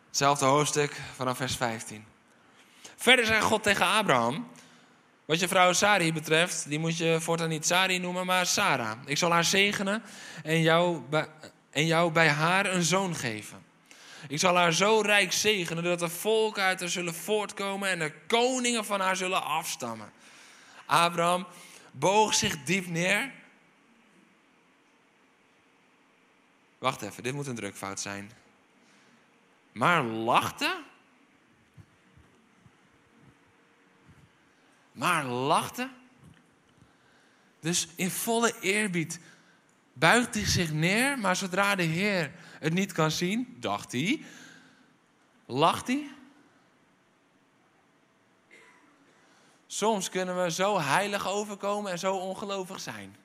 Hetzelfde 0.06 0.44
hoofdstuk 0.44 1.00
vanaf 1.14 1.36
vers 1.36 1.56
15. 1.56 2.04
Verder 2.96 3.26
zei 3.26 3.40
God 3.40 3.62
tegen 3.62 3.86
Abraham: 3.86 4.48
Wat 5.24 5.40
je 5.40 5.48
vrouw 5.48 5.72
Sari 5.72 6.12
betreft, 6.12 6.68
die 6.68 6.78
moet 6.78 6.96
je 6.96 7.16
voortaan 7.20 7.48
niet 7.48 7.66
Sari 7.66 7.98
noemen, 7.98 8.26
maar 8.26 8.46
Sarah. 8.46 8.98
Ik 9.04 9.18
zal 9.18 9.30
haar 9.30 9.44
zegenen 9.44 10.02
en 10.42 10.60
jou, 10.60 11.00
bij, 11.00 11.26
en 11.70 11.86
jou 11.86 12.12
bij 12.12 12.28
haar 12.28 12.66
een 12.66 12.82
zoon 12.82 13.16
geven. 13.16 13.64
Ik 14.28 14.38
zal 14.38 14.56
haar 14.56 14.72
zo 14.72 15.00
rijk 15.00 15.32
zegenen 15.32 15.84
dat 15.84 15.98
de 15.98 16.08
volken 16.08 16.62
uit 16.62 16.80
haar 16.80 16.88
zullen 16.88 17.14
voortkomen 17.14 17.88
en 17.88 17.98
de 17.98 18.12
koningen 18.26 18.84
van 18.84 19.00
haar 19.00 19.16
zullen 19.16 19.44
afstammen. 19.44 20.12
Abraham 20.86 21.46
boog 21.90 22.34
zich 22.34 22.64
diep 22.64 22.86
neer 22.86 23.32
Wacht 26.84 27.02
even, 27.02 27.22
dit 27.22 27.34
moet 27.34 27.46
een 27.46 27.54
drukfout 27.54 28.00
zijn. 28.00 28.30
Maar 29.72 30.02
lachte? 30.02 30.82
Maar 34.92 35.24
lachte? 35.24 35.90
Dus 37.60 37.88
in 37.96 38.10
volle 38.10 38.60
eerbied 38.60 39.20
buigt 39.92 40.34
hij 40.34 40.46
zich 40.46 40.72
neer, 40.72 41.18
maar 41.18 41.36
zodra 41.36 41.74
de 41.74 41.82
Heer 41.82 42.32
het 42.58 42.72
niet 42.72 42.92
kan 42.92 43.10
zien, 43.10 43.56
dacht 43.60 43.92
hij, 43.92 44.24
lacht 45.46 45.86
hij. 45.86 46.10
Soms 49.66 50.08
kunnen 50.08 50.42
we 50.42 50.50
zo 50.50 50.80
heilig 50.80 51.28
overkomen 51.28 51.92
en 51.92 51.98
zo 51.98 52.16
ongelovig 52.16 52.80
zijn. 52.80 53.16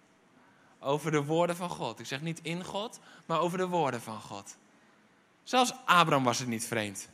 Over 0.80 1.12
de 1.12 1.24
woorden 1.24 1.56
van 1.56 1.70
God. 1.70 2.00
Ik 2.00 2.06
zeg 2.06 2.22
niet 2.22 2.40
in 2.42 2.64
God, 2.64 3.00
maar 3.26 3.40
over 3.40 3.58
de 3.58 3.68
woorden 3.68 4.02
van 4.02 4.22
God. 4.22 4.58
Zelfs 5.44 5.74
Abraham 5.86 6.24
was 6.24 6.40
het 6.40 6.48
niet 6.48 6.66
vreemd. 6.66 7.10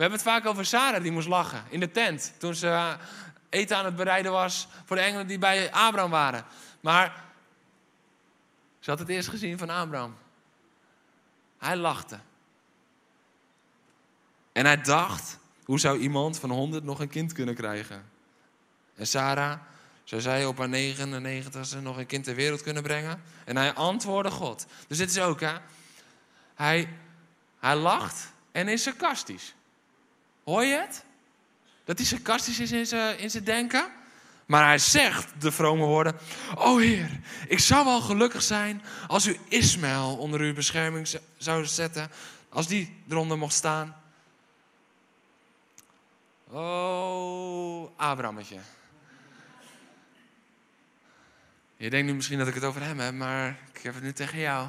We 0.00 0.06
hebben 0.06 0.18
het 0.18 0.28
vaak 0.28 0.46
over 0.46 0.66
Sarah 0.66 1.02
die 1.02 1.12
moest 1.12 1.28
lachen 1.28 1.64
in 1.68 1.80
de 1.80 1.90
tent. 1.90 2.34
Toen 2.38 2.54
ze 2.54 2.68
eh, 2.68 2.94
eten 3.48 3.76
aan 3.76 3.84
het 3.84 3.96
bereiden 3.96 4.32
was 4.32 4.68
voor 4.84 4.96
de 4.96 5.02
engelen 5.02 5.26
die 5.26 5.38
bij 5.38 5.72
Abraham 5.72 6.10
waren. 6.10 6.44
Maar 6.80 7.24
ze 8.78 8.90
had 8.90 8.98
het 8.98 9.08
eerst 9.08 9.28
gezien 9.28 9.58
van 9.58 9.70
Abraham. 9.70 10.16
Hij 11.58 11.76
lachte. 11.76 12.18
En 14.52 14.64
hij 14.64 14.80
dacht, 14.80 15.38
hoe 15.64 15.80
zou 15.80 15.98
iemand 15.98 16.38
van 16.38 16.50
100 16.50 16.84
nog 16.84 17.00
een 17.00 17.08
kind 17.08 17.32
kunnen 17.32 17.54
krijgen? 17.54 18.10
En 18.94 19.06
Sarah 19.06 19.58
zou 20.10 20.22
zij 20.22 20.44
op 20.44 20.58
haar 20.58 20.68
99ste 20.68 21.82
nog 21.82 21.96
een 21.96 22.06
kind 22.06 22.24
ter 22.24 22.34
wereld 22.34 22.62
kunnen 22.62 22.82
brengen? 22.82 23.22
En 23.44 23.56
hij 23.56 23.72
antwoordde 23.72 24.30
God. 24.30 24.66
Dus 24.86 24.98
dit 24.98 25.10
is 25.10 25.18
ook, 25.18 25.40
hè? 25.40 25.52
Hij, 26.54 26.88
hij 27.60 27.76
lacht 27.76 28.32
en 28.52 28.68
is 28.68 28.82
sarcastisch. 28.82 29.54
Hoor 30.44 30.64
je 30.64 30.74
het? 30.74 31.04
Dat 31.84 31.98
hij 31.98 32.06
sarcastisch 32.06 32.60
is 32.60 32.72
in 32.72 32.86
zijn, 32.86 33.18
in 33.18 33.30
zijn 33.30 33.44
denken? 33.44 33.90
Maar 34.46 34.64
hij 34.64 34.78
zegt 34.78 35.40
de 35.40 35.52
vrome 35.52 35.84
woorden: 35.84 36.18
O 36.54 36.78
Heer, 36.78 37.20
ik 37.48 37.58
zou 37.58 37.84
wel 37.84 38.00
gelukkig 38.00 38.42
zijn 38.42 38.82
als 39.06 39.26
u 39.26 39.38
Ismaël 39.48 40.16
onder 40.16 40.40
uw 40.40 40.54
bescherming 40.54 41.18
zou 41.38 41.66
zetten, 41.66 42.10
als 42.48 42.66
die 42.66 43.02
eronder 43.08 43.38
mocht 43.38 43.54
staan. 43.54 43.96
Oh, 46.48 47.90
Abrahammetje. 47.96 48.58
Je 51.80 51.90
denkt 51.90 52.06
nu 52.06 52.14
misschien 52.14 52.38
dat 52.38 52.48
ik 52.48 52.54
het 52.54 52.64
over 52.64 52.82
hem 52.82 52.98
heb, 52.98 53.14
maar 53.14 53.58
ik 53.72 53.82
heb 53.82 53.94
het 53.94 54.02
nu 54.02 54.12
tegen 54.12 54.38
jou. 54.38 54.68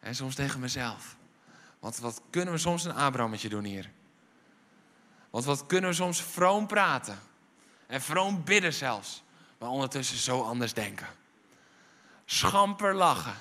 En 0.00 0.14
soms 0.14 0.34
tegen 0.34 0.60
mezelf. 0.60 1.16
Want 1.78 1.98
wat 1.98 2.22
kunnen 2.30 2.54
we 2.54 2.60
soms 2.60 2.84
een 2.84 2.94
Abrahammetje 2.94 3.48
doen 3.48 3.64
hier? 3.64 3.90
Want 5.30 5.44
wat 5.44 5.66
kunnen 5.66 5.90
we 5.90 5.96
soms 5.96 6.22
vroom 6.22 6.66
praten? 6.66 7.18
En 7.86 8.00
vroom 8.00 8.44
bidden 8.44 8.72
zelfs. 8.72 9.22
Maar 9.58 9.68
ondertussen 9.68 10.16
zo 10.16 10.42
anders 10.42 10.72
denken. 10.72 11.06
Schamper 12.24 12.94
lachen. 12.94 13.36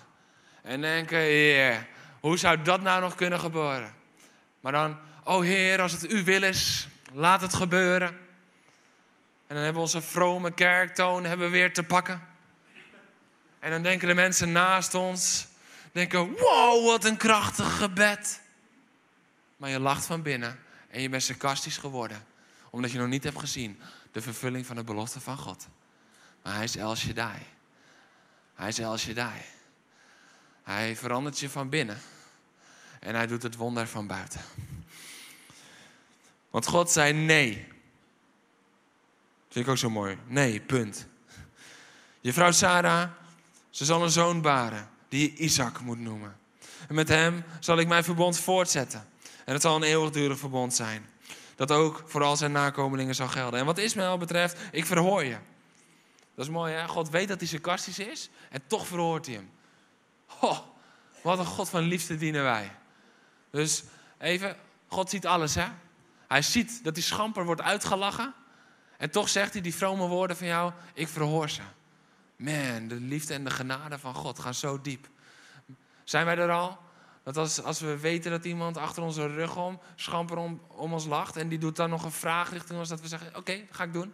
En 0.61 0.81
denken, 0.81 1.17
heer, 1.17 1.87
hoe 2.19 2.37
zou 2.37 2.61
dat 2.61 2.81
nou 2.81 3.01
nog 3.01 3.15
kunnen 3.15 3.39
gebeuren? 3.39 3.93
Maar 4.59 4.71
dan, 4.71 4.97
oh 5.23 5.41
heer, 5.41 5.81
als 5.81 5.91
het 5.91 6.07
uw 6.07 6.23
wil 6.23 6.43
is, 6.43 6.87
laat 7.11 7.41
het 7.41 7.53
gebeuren. 7.53 8.17
En 9.47 9.55
dan 9.55 9.63
hebben 9.63 9.73
we 9.73 9.87
onze 9.87 10.01
vrome 10.01 10.51
kerktoon 10.51 11.23
hebben 11.23 11.45
we 11.45 11.51
weer 11.51 11.73
te 11.73 11.83
pakken. 11.83 12.27
En 13.59 13.71
dan 13.71 13.83
denken 13.83 14.07
de 14.07 14.13
mensen 14.13 14.51
naast 14.51 14.93
ons, 14.93 15.47
denken, 15.91 16.31
wow, 16.31 16.85
wat 16.85 17.05
een 17.05 17.17
krachtig 17.17 17.77
gebed. 17.77 18.41
Maar 19.57 19.69
je 19.69 19.79
lacht 19.79 20.05
van 20.05 20.21
binnen 20.21 20.59
en 20.89 21.01
je 21.01 21.09
bent 21.09 21.23
sarcastisch 21.23 21.77
geworden. 21.77 22.25
Omdat 22.69 22.91
je 22.91 22.97
nog 22.97 23.07
niet 23.07 23.23
hebt 23.23 23.39
gezien 23.39 23.79
de 24.11 24.21
vervulling 24.21 24.65
van 24.65 24.75
de 24.75 24.83
belofte 24.83 25.19
van 25.19 25.37
God. 25.37 25.67
Maar 26.43 26.53
hij 26.53 26.63
is 26.63 26.75
El. 26.75 26.95
Hij 28.55 28.67
is 28.67 28.79
El. 28.79 28.97
Hij 30.63 30.95
verandert 30.95 31.39
je 31.39 31.49
van 31.49 31.69
binnen. 31.69 32.01
En 32.99 33.15
hij 33.15 33.27
doet 33.27 33.43
het 33.43 33.55
wonder 33.55 33.87
van 33.87 34.07
buiten. 34.07 34.41
Want 36.49 36.67
God 36.67 36.91
zei 36.91 37.13
nee. 37.13 37.72
Vind 39.53 39.65
ik 39.65 39.71
ook 39.71 39.77
zo 39.77 39.89
mooi. 39.89 40.17
Nee, 40.27 40.61
punt. 40.61 41.07
Je 42.21 42.33
vrouw 42.33 42.51
Sarah, 42.51 43.09
ze 43.69 43.85
zal 43.85 44.03
een 44.03 44.09
zoon 44.09 44.41
baren, 44.41 44.89
die 45.09 45.21
je 45.31 45.37
Isaac 45.37 45.79
moet 45.79 45.99
noemen. 45.99 46.37
En 46.87 46.95
met 46.95 47.07
hem 47.07 47.43
zal 47.59 47.77
ik 47.77 47.87
mijn 47.87 48.03
verbond 48.03 48.39
voortzetten. 48.39 49.07
En 49.45 49.53
het 49.53 49.61
zal 49.61 49.75
een 49.75 49.83
eeuwigdurig 49.83 50.39
verbond 50.39 50.73
zijn. 50.73 51.09
Dat 51.55 51.71
ook 51.71 52.03
voor 52.05 52.23
al 52.23 52.37
zijn 52.37 52.51
nakomelingen 52.51 53.15
zal 53.15 53.27
gelden. 53.27 53.59
En 53.59 53.65
wat 53.65 53.77
Ismaël 53.77 54.17
betreft, 54.17 54.57
ik 54.71 54.85
verhoor 54.85 55.23
je. 55.23 55.37
Dat 56.35 56.45
is 56.45 56.51
mooi 56.51 56.73
hè. 56.73 56.87
God 56.87 57.09
weet 57.09 57.27
dat 57.27 57.39
hij 57.39 57.47
sarcastisch 57.47 57.99
is. 57.99 58.29
En 58.49 58.61
toch 58.67 58.87
verhoort 58.87 59.25
hij 59.25 59.35
hem. 59.35 59.49
Ho, 60.25 60.73
Wat 61.21 61.39
een 61.39 61.45
God 61.45 61.69
van 61.69 61.81
liefde 61.81 62.17
dienen 62.17 62.43
wij. 62.43 62.71
Dus 63.51 63.83
even, 64.17 64.57
God 64.87 65.09
ziet 65.09 65.25
alles, 65.25 65.55
hè? 65.55 65.67
Hij 66.27 66.41
ziet 66.41 66.83
dat 66.83 66.93
die 66.93 67.03
schamper 67.03 67.45
wordt 67.45 67.61
uitgelachen. 67.61 68.33
En 69.03 69.09
toch 69.11 69.29
zegt 69.29 69.53
hij 69.53 69.61
die 69.61 69.75
vrome 69.75 70.07
woorden 70.07 70.37
van 70.37 70.47
jou, 70.47 70.71
ik 70.93 71.07
verhoor 71.07 71.49
ze. 71.49 71.61
Man, 72.35 72.87
de 72.87 72.95
liefde 72.95 73.33
en 73.33 73.43
de 73.43 73.49
genade 73.49 73.99
van 73.99 74.15
God 74.15 74.39
gaan 74.39 74.53
zo 74.53 74.81
diep. 74.81 75.07
Zijn 76.03 76.25
wij 76.25 76.37
er 76.37 76.51
al? 76.51 76.77
Dat 77.23 77.37
als, 77.37 77.63
als 77.63 77.79
we 77.79 77.99
weten 77.99 78.31
dat 78.31 78.45
iemand 78.45 78.77
achter 78.77 79.03
onze 79.03 79.27
rug 79.27 79.55
om, 79.55 79.79
schamper 79.95 80.37
om, 80.37 80.61
om 80.67 80.93
ons 80.93 81.05
lacht... 81.05 81.35
en 81.35 81.47
die 81.47 81.57
doet 81.57 81.75
dan 81.75 81.89
nog 81.89 82.03
een 82.03 82.11
vraag 82.11 82.51
richting 82.51 82.79
ons, 82.79 82.89
dat 82.89 83.01
we 83.01 83.07
zeggen, 83.07 83.35
oké, 83.35 83.65
ga 83.71 83.83
ik 83.83 83.93
doen. 83.93 84.13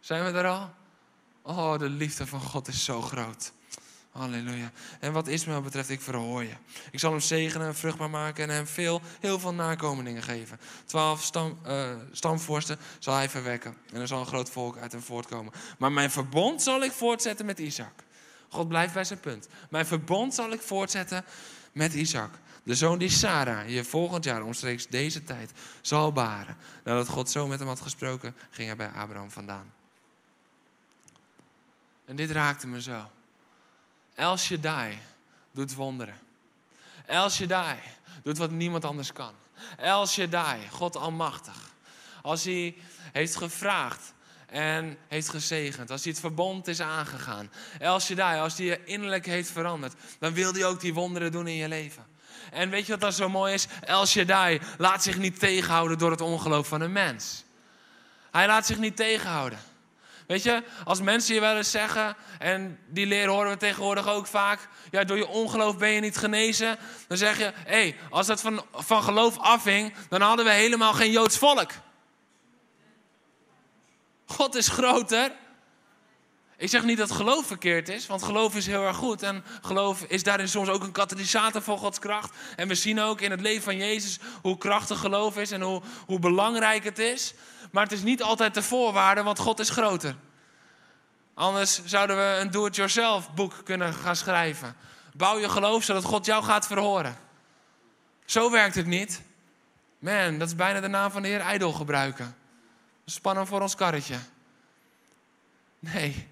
Zijn 0.00 0.32
we 0.32 0.38
er 0.38 0.46
al? 0.46 0.74
Oh, 1.42 1.78
de 1.78 1.88
liefde 1.88 2.26
van 2.26 2.40
God 2.40 2.68
is 2.68 2.84
zo 2.84 3.02
groot. 3.02 3.52
Halleluja. 4.16 4.70
En 5.00 5.12
wat 5.12 5.28
Ismaël 5.28 5.60
betreft, 5.60 5.90
ik 5.90 6.00
verhoor 6.00 6.42
je. 6.42 6.54
Ik 6.90 6.98
zal 6.98 7.10
hem 7.10 7.20
zegenen 7.20 7.66
en 7.66 7.74
vruchtbaar 7.74 8.10
maken 8.10 8.44
en 8.44 8.54
hem 8.54 8.66
veel, 8.66 9.00
heel 9.20 9.38
veel 9.38 9.54
nakomelingen 9.54 10.22
geven. 10.22 10.60
Twaalf 10.84 11.22
stam, 11.22 11.58
uh, 11.66 11.94
stamvorsten 12.12 12.78
zal 12.98 13.14
hij 13.14 13.28
verwekken. 13.28 13.76
En 13.92 14.00
er 14.00 14.06
zal 14.06 14.20
een 14.20 14.26
groot 14.26 14.50
volk 14.50 14.76
uit 14.76 14.92
hem 14.92 15.02
voortkomen. 15.02 15.52
Maar 15.78 15.92
mijn 15.92 16.10
verbond 16.10 16.62
zal 16.62 16.82
ik 16.82 16.92
voortzetten 16.92 17.46
met 17.46 17.58
Isaac. 17.58 17.92
God 18.48 18.68
blijft 18.68 18.94
bij 18.94 19.04
zijn 19.04 19.20
punt. 19.20 19.48
Mijn 19.70 19.86
verbond 19.86 20.34
zal 20.34 20.52
ik 20.52 20.60
voortzetten 20.60 21.24
met 21.72 21.94
Isaac. 21.94 22.30
De 22.62 22.74
zoon 22.74 22.98
die 22.98 23.08
Sarah 23.08 23.68
je 23.68 23.84
volgend 23.84 24.24
jaar 24.24 24.42
omstreeks 24.42 24.86
deze 24.86 25.24
tijd 25.24 25.52
zal 25.80 26.12
baren. 26.12 26.56
Nadat 26.84 27.08
God 27.08 27.30
zo 27.30 27.46
met 27.46 27.58
hem 27.58 27.68
had 27.68 27.80
gesproken, 27.80 28.34
ging 28.50 28.66
hij 28.66 28.76
bij 28.76 28.90
Abraham 28.90 29.30
vandaan. 29.30 29.72
En 32.04 32.16
dit 32.16 32.30
raakte 32.30 32.66
me 32.66 32.82
zo. 32.82 33.10
El 34.16 34.36
Shaddai 34.36 34.98
doet 35.52 35.74
wonderen. 35.74 36.18
El 37.06 37.30
Shaddai 37.30 37.78
doet 38.22 38.38
wat 38.38 38.50
niemand 38.50 38.84
anders 38.84 39.12
kan. 39.12 39.32
El 39.76 40.06
Shaddai, 40.06 40.68
God 40.70 40.96
Almachtig. 40.96 41.74
Als 42.22 42.44
hij 42.44 42.76
heeft 43.12 43.36
gevraagd 43.36 44.12
en 44.46 44.98
heeft 45.08 45.28
gezegend. 45.28 45.90
Als 45.90 46.02
hij 46.02 46.12
het 46.12 46.20
verbond 46.20 46.66
is 46.66 46.80
aangegaan. 46.80 47.50
El 47.78 48.00
Shaddai, 48.00 48.40
als 48.40 48.56
hij 48.56 48.66
je 48.66 48.84
innerlijk 48.84 49.26
heeft 49.26 49.50
veranderd. 49.50 49.94
Dan 50.18 50.32
wil 50.32 50.52
hij 50.52 50.64
ook 50.64 50.80
die 50.80 50.94
wonderen 50.94 51.32
doen 51.32 51.46
in 51.46 51.56
je 51.56 51.68
leven. 51.68 52.06
En 52.52 52.70
weet 52.70 52.86
je 52.86 52.92
wat 52.92 53.00
dan 53.00 53.12
zo 53.12 53.28
mooi 53.28 53.54
is? 53.54 53.66
El 53.80 54.06
Shaddai 54.06 54.60
laat 54.78 55.02
zich 55.02 55.18
niet 55.18 55.38
tegenhouden 55.38 55.98
door 55.98 56.10
het 56.10 56.20
ongeloof 56.20 56.68
van 56.68 56.80
een 56.80 56.92
mens. 56.92 57.44
Hij 58.30 58.46
laat 58.46 58.66
zich 58.66 58.78
niet 58.78 58.96
tegenhouden. 58.96 59.58
Weet 60.26 60.42
je, 60.42 60.62
als 60.84 61.00
mensen 61.00 61.34
je 61.34 61.40
wel 61.40 61.56
eens 61.56 61.70
zeggen, 61.70 62.16
en 62.38 62.78
die 62.86 63.06
leer 63.06 63.28
horen 63.28 63.50
we 63.50 63.56
tegenwoordig 63.56 64.08
ook 64.08 64.26
vaak, 64.26 64.68
ja, 64.90 65.04
door 65.04 65.16
je 65.16 65.26
ongeloof 65.26 65.76
ben 65.76 65.90
je 65.90 66.00
niet 66.00 66.16
genezen, 66.16 66.78
dan 67.08 67.16
zeg 67.16 67.38
je, 67.38 67.44
hé, 67.44 67.52
hey, 67.64 67.96
als 68.10 68.26
dat 68.26 68.40
van, 68.40 68.64
van 68.72 69.02
geloof 69.02 69.38
afhing, 69.38 69.94
dan 70.08 70.20
hadden 70.20 70.44
we 70.44 70.50
helemaal 70.50 70.92
geen 70.92 71.10
Joods 71.10 71.38
volk. 71.38 71.70
God 74.26 74.54
is 74.54 74.68
groter. 74.68 75.32
Ik 76.58 76.68
zeg 76.68 76.84
niet 76.84 76.98
dat 76.98 77.10
geloof 77.10 77.46
verkeerd 77.46 77.88
is, 77.88 78.06
want 78.06 78.22
geloof 78.22 78.56
is 78.56 78.66
heel 78.66 78.86
erg 78.86 78.96
goed. 78.96 79.22
En 79.22 79.44
geloof 79.62 80.02
is 80.02 80.22
daarin 80.22 80.48
soms 80.48 80.68
ook 80.68 80.82
een 80.82 80.92
katalysator 80.92 81.62
voor 81.62 81.78
Gods 81.78 81.98
kracht. 81.98 82.36
En 82.56 82.68
we 82.68 82.74
zien 82.74 83.00
ook 83.00 83.20
in 83.20 83.30
het 83.30 83.40
leven 83.40 83.62
van 83.62 83.76
Jezus 83.76 84.18
hoe 84.42 84.58
krachtig 84.58 84.98
geloof 84.98 85.36
is 85.36 85.50
en 85.50 85.60
hoe, 85.60 85.82
hoe 86.06 86.18
belangrijk 86.18 86.84
het 86.84 86.98
is. 86.98 87.34
Maar 87.76 87.84
het 87.84 87.94
is 87.94 88.02
niet 88.02 88.22
altijd 88.22 88.54
de 88.54 88.62
voorwaarde, 88.62 89.22
want 89.22 89.38
God 89.38 89.58
is 89.58 89.70
groter. 89.70 90.16
Anders 91.34 91.84
zouden 91.84 92.16
we 92.16 92.38
een 92.40 92.50
do-it-yourself 92.50 93.34
boek 93.34 93.64
kunnen 93.64 93.94
gaan 93.94 94.16
schrijven. 94.16 94.76
Bouw 95.12 95.38
je 95.38 95.48
geloof 95.48 95.84
zodat 95.84 96.04
God 96.04 96.26
jou 96.26 96.44
gaat 96.44 96.66
verhoren. 96.66 97.16
Zo 98.24 98.50
werkt 98.50 98.74
het 98.74 98.86
niet. 98.86 99.22
Man, 99.98 100.38
dat 100.38 100.48
is 100.48 100.54
bijna 100.54 100.80
de 100.80 100.88
naam 100.88 101.10
van 101.10 101.22
de 101.22 101.28
Heer 101.28 101.40
ijdel 101.40 101.72
gebruiken. 101.72 102.36
Spannen 103.04 103.46
voor 103.46 103.60
ons 103.60 103.74
karretje. 103.74 104.18
Nee, 105.78 106.28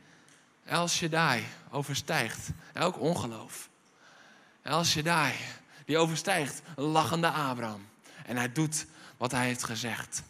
El 0.64 0.88
Shaddai 0.88 1.44
overstijgt 1.70 2.48
elk 2.72 3.00
ongeloof. 3.00 3.68
El 4.62 4.84
Shaddai, 4.84 5.34
die 5.84 5.98
overstijgt 5.98 6.62
lachende 6.76 7.28
Abraham. 7.30 7.88
En 8.26 8.36
hij 8.36 8.52
doet 8.52 8.86
wat 9.16 9.30
hij 9.30 9.46
heeft 9.46 9.64
gezegd. 9.64 10.22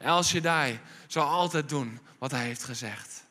El 0.00 0.22
Shaddai 0.22 0.80
zal 1.06 1.28
altijd 1.28 1.68
doen 1.68 2.00
wat 2.18 2.30
hij 2.30 2.44
heeft 2.44 2.64
gezegd. 2.64 3.24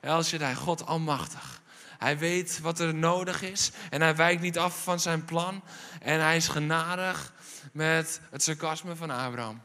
El 0.00 0.22
God 0.54 0.86
almachtig. 0.86 1.60
Hij 1.98 2.18
weet 2.18 2.60
wat 2.60 2.78
er 2.78 2.94
nodig 2.94 3.42
is 3.42 3.70
en 3.90 4.00
hij 4.00 4.16
wijkt 4.16 4.42
niet 4.42 4.58
af 4.58 4.82
van 4.82 5.00
zijn 5.00 5.24
plan. 5.24 5.62
En 6.00 6.20
hij 6.20 6.36
is 6.36 6.48
genadig 6.48 7.32
met 7.72 8.20
het 8.30 8.42
sarcasme 8.42 8.96
van 8.96 9.10
Abraham. 9.10 9.62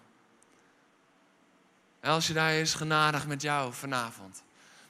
El 1.99 2.17
is 2.59 2.73
genadig 2.73 3.27
met 3.27 3.41
jou 3.41 3.73
vanavond. 3.73 4.43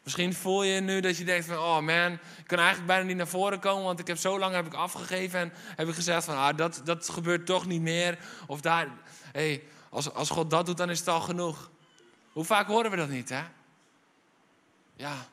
Misschien 0.04 0.34
voel 0.34 0.64
je 0.64 0.82
nu 0.82 1.00
dat 1.00 1.18
je 1.18 1.24
denkt 1.24 1.46
van, 1.46 1.58
oh 1.58 1.80
man, 1.80 2.12
ik 2.12 2.48
kan 2.48 2.58
eigenlijk 2.58 2.88
bijna 2.88 3.04
niet 3.04 3.18
naar 3.18 3.28
voren 3.28 3.60
komen, 3.60 3.84
want 3.84 4.00
ik 4.00 4.08
heb 4.08 4.18
zo 4.18 4.40
lang 4.40 4.56
heb 4.56 4.66
ik 4.66 4.74
afgegeven 4.74 5.40
en 5.40 5.54
heb 5.76 5.88
ik 5.88 5.94
gezegd 5.94 6.24
van, 6.24 6.38
ah, 6.38 6.58
dat, 6.58 6.82
dat 6.84 7.10
gebeurt 7.10 7.46
toch 7.46 7.66
niet 7.66 7.82
meer. 7.82 8.18
Of 8.48 8.62
daar, 8.62 8.88
hey, 9.32 9.64
als, 9.94 10.14
als 10.14 10.30
God 10.30 10.50
dat 10.50 10.66
doet, 10.66 10.78
dan 10.78 10.90
is 10.90 11.00
het 11.00 11.08
al 11.08 11.22
genoeg. 11.22 11.72
Hoe 12.32 12.44
vaak 12.44 12.68
horen 12.68 12.92
we 12.92 12.98
dat 12.98 13.10
niet, 13.10 13.30
hè? 13.30 13.44
Ja. 14.96 15.28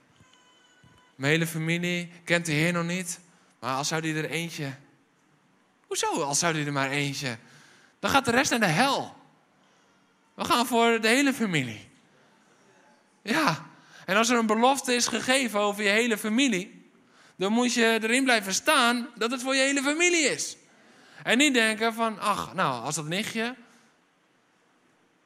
Mijn 1.14 1.32
hele 1.32 1.46
familie 1.46 2.12
kent 2.24 2.46
de 2.46 2.52
Heer 2.52 2.72
nog 2.72 2.84
niet. 2.84 3.20
Maar 3.58 3.74
als 3.74 3.88
zou 3.88 4.00
die 4.00 4.14
er 4.14 4.30
eentje. 4.30 4.74
Hoezo, 5.86 6.22
als 6.22 6.38
zou 6.38 6.52
die 6.54 6.66
er 6.66 6.72
maar 6.72 6.90
eentje? 6.90 7.38
Dan 7.98 8.10
gaat 8.10 8.24
de 8.24 8.30
rest 8.30 8.50
naar 8.50 8.60
de 8.60 8.66
hel. 8.66 9.16
We 10.34 10.44
gaan 10.44 10.66
voor 10.66 11.00
de 11.00 11.08
hele 11.08 11.32
familie. 11.32 11.88
Ja. 13.22 13.66
En 14.06 14.16
als 14.16 14.28
er 14.28 14.38
een 14.38 14.46
belofte 14.46 14.94
is 14.94 15.06
gegeven 15.06 15.60
over 15.60 15.82
je 15.82 15.88
hele 15.88 16.18
familie. 16.18 16.90
dan 17.36 17.52
moet 17.52 17.74
je 17.74 17.98
erin 18.02 18.24
blijven 18.24 18.54
staan 18.54 19.08
dat 19.14 19.30
het 19.30 19.42
voor 19.42 19.54
je 19.54 19.60
hele 19.60 19.82
familie 19.82 20.24
is. 20.24 20.56
En 21.22 21.38
niet 21.38 21.54
denken 21.54 21.94
van, 21.94 22.18
ach, 22.18 22.54
nou, 22.54 22.84
als 22.84 22.94
dat 22.94 23.06
nichtje 23.06 23.54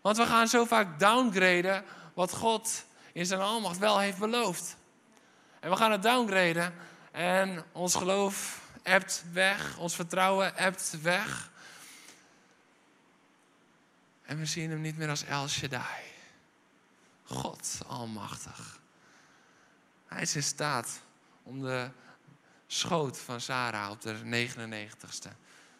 want 0.05 0.17
we 0.17 0.27
gaan 0.27 0.49
zo 0.49 0.65
vaak 0.65 0.99
downgraden 0.99 1.85
wat 2.15 2.33
God 2.33 2.85
in 3.13 3.27
zijn 3.27 3.41
almacht 3.41 3.79
wel 3.79 3.99
heeft 3.99 4.19
beloofd. 4.19 4.77
En 5.61 5.71
we 5.71 5.77
gaan 5.77 5.93
het 5.93 6.03
downgraden 6.03 6.75
en 7.11 7.65
ons 7.73 7.95
geloof 7.95 8.63
ebt 8.83 9.25
weg, 9.33 9.79
ons 9.79 9.95
vertrouwen 9.95 10.57
ebt 10.57 11.01
weg. 11.03 11.51
En 14.23 14.39
we 14.39 14.47
zien 14.47 14.71
hem 14.71 14.81
niet 14.81 14.97
meer 14.97 15.09
als 15.09 15.25
El 15.25 15.49
Shaddai. 15.49 16.03
God 17.23 17.81
almachtig. 17.87 18.81
Hij 20.07 20.23
is 20.23 20.37
in 20.37 20.43
staat 20.43 21.01
om 21.43 21.63
de 21.63 21.91
schoot 22.67 23.19
van 23.19 23.41
Sarah 23.41 23.91
op 23.91 24.01
de 24.01 24.49
99ste 24.49 25.31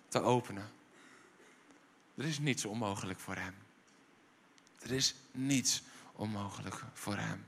te 0.09 0.21
openen. 0.21 0.71
Er 2.17 2.25
is 2.25 2.39
niets 2.39 2.65
onmogelijk 2.65 3.21
voor 3.21 3.37
hem. 3.37 3.64
Er 4.85 4.93
is 4.93 5.15
niets 5.31 5.83
onmogelijk 6.13 6.83
voor 6.93 7.17
hem. 7.17 7.45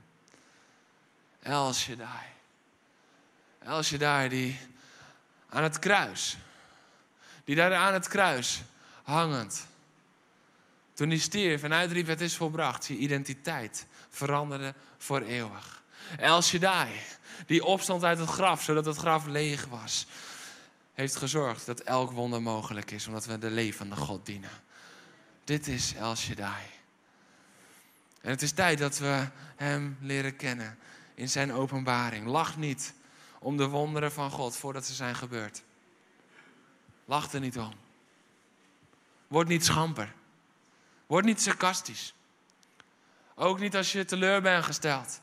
El 1.39 1.73
Shaddai. 1.73 2.25
El 3.59 3.83
Shaddai 3.83 4.29
die 4.29 4.59
aan 5.49 5.63
het 5.63 5.79
kruis, 5.79 6.37
die 7.43 7.55
daar 7.55 7.73
aan 7.73 7.93
het 7.93 8.07
kruis 8.07 8.61
hangend, 9.03 9.67
toen 10.93 11.09
hij 11.09 11.17
stierf 11.17 11.63
en 11.63 11.73
uitriep 11.73 12.07
het 12.07 12.21
is 12.21 12.35
volbracht, 12.35 12.83
zijn 12.83 13.03
identiteit 13.03 13.85
veranderde 14.09 14.73
voor 14.97 15.21
eeuwig. 15.21 15.81
El 16.17 16.41
Shaddai, 16.41 16.99
die 17.45 17.63
opstond 17.63 18.03
uit 18.03 18.17
het 18.17 18.29
graf, 18.29 18.63
zodat 18.63 18.85
het 18.85 18.97
graf 18.97 19.25
leeg 19.25 19.65
was, 19.65 20.07
heeft 20.93 21.15
gezorgd 21.15 21.65
dat 21.65 21.79
elk 21.79 22.11
wonder 22.11 22.41
mogelijk 22.41 22.91
is, 22.91 23.07
omdat 23.07 23.25
we 23.25 23.37
de 23.37 23.49
levende 23.49 23.95
God 23.95 24.25
dienen. 24.25 24.49
Dit 25.43 25.67
is 25.67 25.93
El 25.93 26.15
Shaddai. 26.15 26.76
En 28.27 28.33
het 28.33 28.41
is 28.41 28.51
tijd 28.51 28.77
dat 28.77 28.97
we 28.97 29.27
Hem 29.55 29.97
leren 30.01 30.35
kennen 30.35 30.77
in 31.15 31.29
Zijn 31.29 31.53
openbaring. 31.53 32.25
Lach 32.25 32.57
niet 32.57 32.93
om 33.39 33.57
de 33.57 33.67
wonderen 33.67 34.11
van 34.11 34.31
God 34.31 34.55
voordat 34.55 34.85
ze 34.85 34.93
zijn 34.93 35.15
gebeurd. 35.15 35.63
Lach 37.05 37.31
er 37.31 37.39
niet 37.39 37.57
om. 37.57 37.73
Word 39.27 39.47
niet 39.47 39.65
schamper. 39.65 40.13
Word 41.05 41.25
niet 41.25 41.41
sarcastisch. 41.41 42.13
Ook 43.35 43.59
niet 43.59 43.75
als 43.75 43.91
je 43.91 44.05
teleur 44.05 44.41
bent 44.41 44.65
gesteld. 44.65 45.21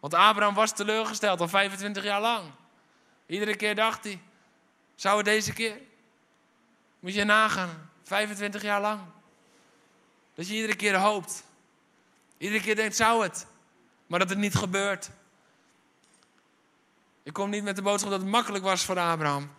Want 0.00 0.14
Abraham 0.14 0.54
was 0.54 0.72
teleurgesteld 0.72 1.40
al 1.40 1.48
25 1.48 2.04
jaar 2.04 2.20
lang. 2.20 2.50
Iedere 3.26 3.56
keer 3.56 3.74
dacht 3.74 4.04
hij, 4.04 4.20
zou 4.94 5.16
het 5.16 5.26
deze 5.26 5.52
keer? 5.52 5.80
Moet 7.00 7.14
je 7.14 7.24
nagaan, 7.24 7.90
25 8.02 8.62
jaar 8.62 8.80
lang. 8.80 9.00
Dat 10.34 10.48
je 10.48 10.54
iedere 10.54 10.76
keer 10.76 10.96
hoopt. 10.96 11.44
Iedere 12.44 12.62
keer 12.62 12.76
denkt, 12.76 12.96
zou 12.96 13.22
het? 13.22 13.46
Maar 14.06 14.18
dat 14.18 14.28
het 14.28 14.38
niet 14.38 14.54
gebeurt. 14.54 15.10
Ik 17.22 17.32
kom 17.32 17.50
niet 17.50 17.62
met 17.62 17.76
de 17.76 17.82
boodschap 17.82 18.10
dat 18.10 18.20
het 18.20 18.28
makkelijk 18.28 18.64
was 18.64 18.84
voor 18.84 18.98
Abraham. 18.98 19.50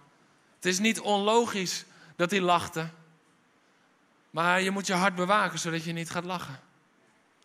Het 0.56 0.66
is 0.66 0.80
niet 0.80 1.00
onlogisch 1.00 1.86
dat 2.16 2.32
hij 2.32 2.42
lachte. 2.42 2.90
Maar 4.30 4.62
je 4.62 4.72
moet 4.72 4.88
je 4.88 4.94
hart 4.94 5.16
bewaken 5.16 5.60
zodat 5.60 5.84
je 5.84 5.92
niet 5.92 6.10
gaat 6.10 6.24
lachen. 6.24 6.60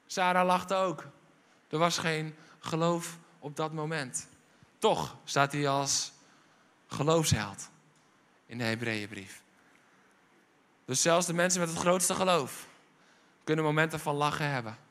Sarah 0.07 0.47
lachte 0.47 0.75
ook. 0.75 1.05
Er 1.69 1.79
was 1.79 1.99
geen 1.99 2.35
geloof 2.59 3.19
op 3.39 3.57
dat 3.57 3.73
moment. 3.73 4.29
Toch 4.79 5.17
staat 5.25 5.53
hij 5.53 5.69
als 5.69 6.13
geloofsheld 6.87 7.71
in 8.47 8.59
de 8.59 8.65
Hebreeënbrief. 8.65 9.43
Dus 10.85 11.03
zelfs 11.03 11.27
de 11.27 11.35
mensen 11.35 11.61
met 11.61 11.69
het 11.69 11.79
grootste 11.79 12.15
geloof 12.15 12.67
kunnen 13.45 13.65
momenten 13.65 14.01
van 14.01 14.15
lachen 14.15 14.51
hebben. 14.51 14.89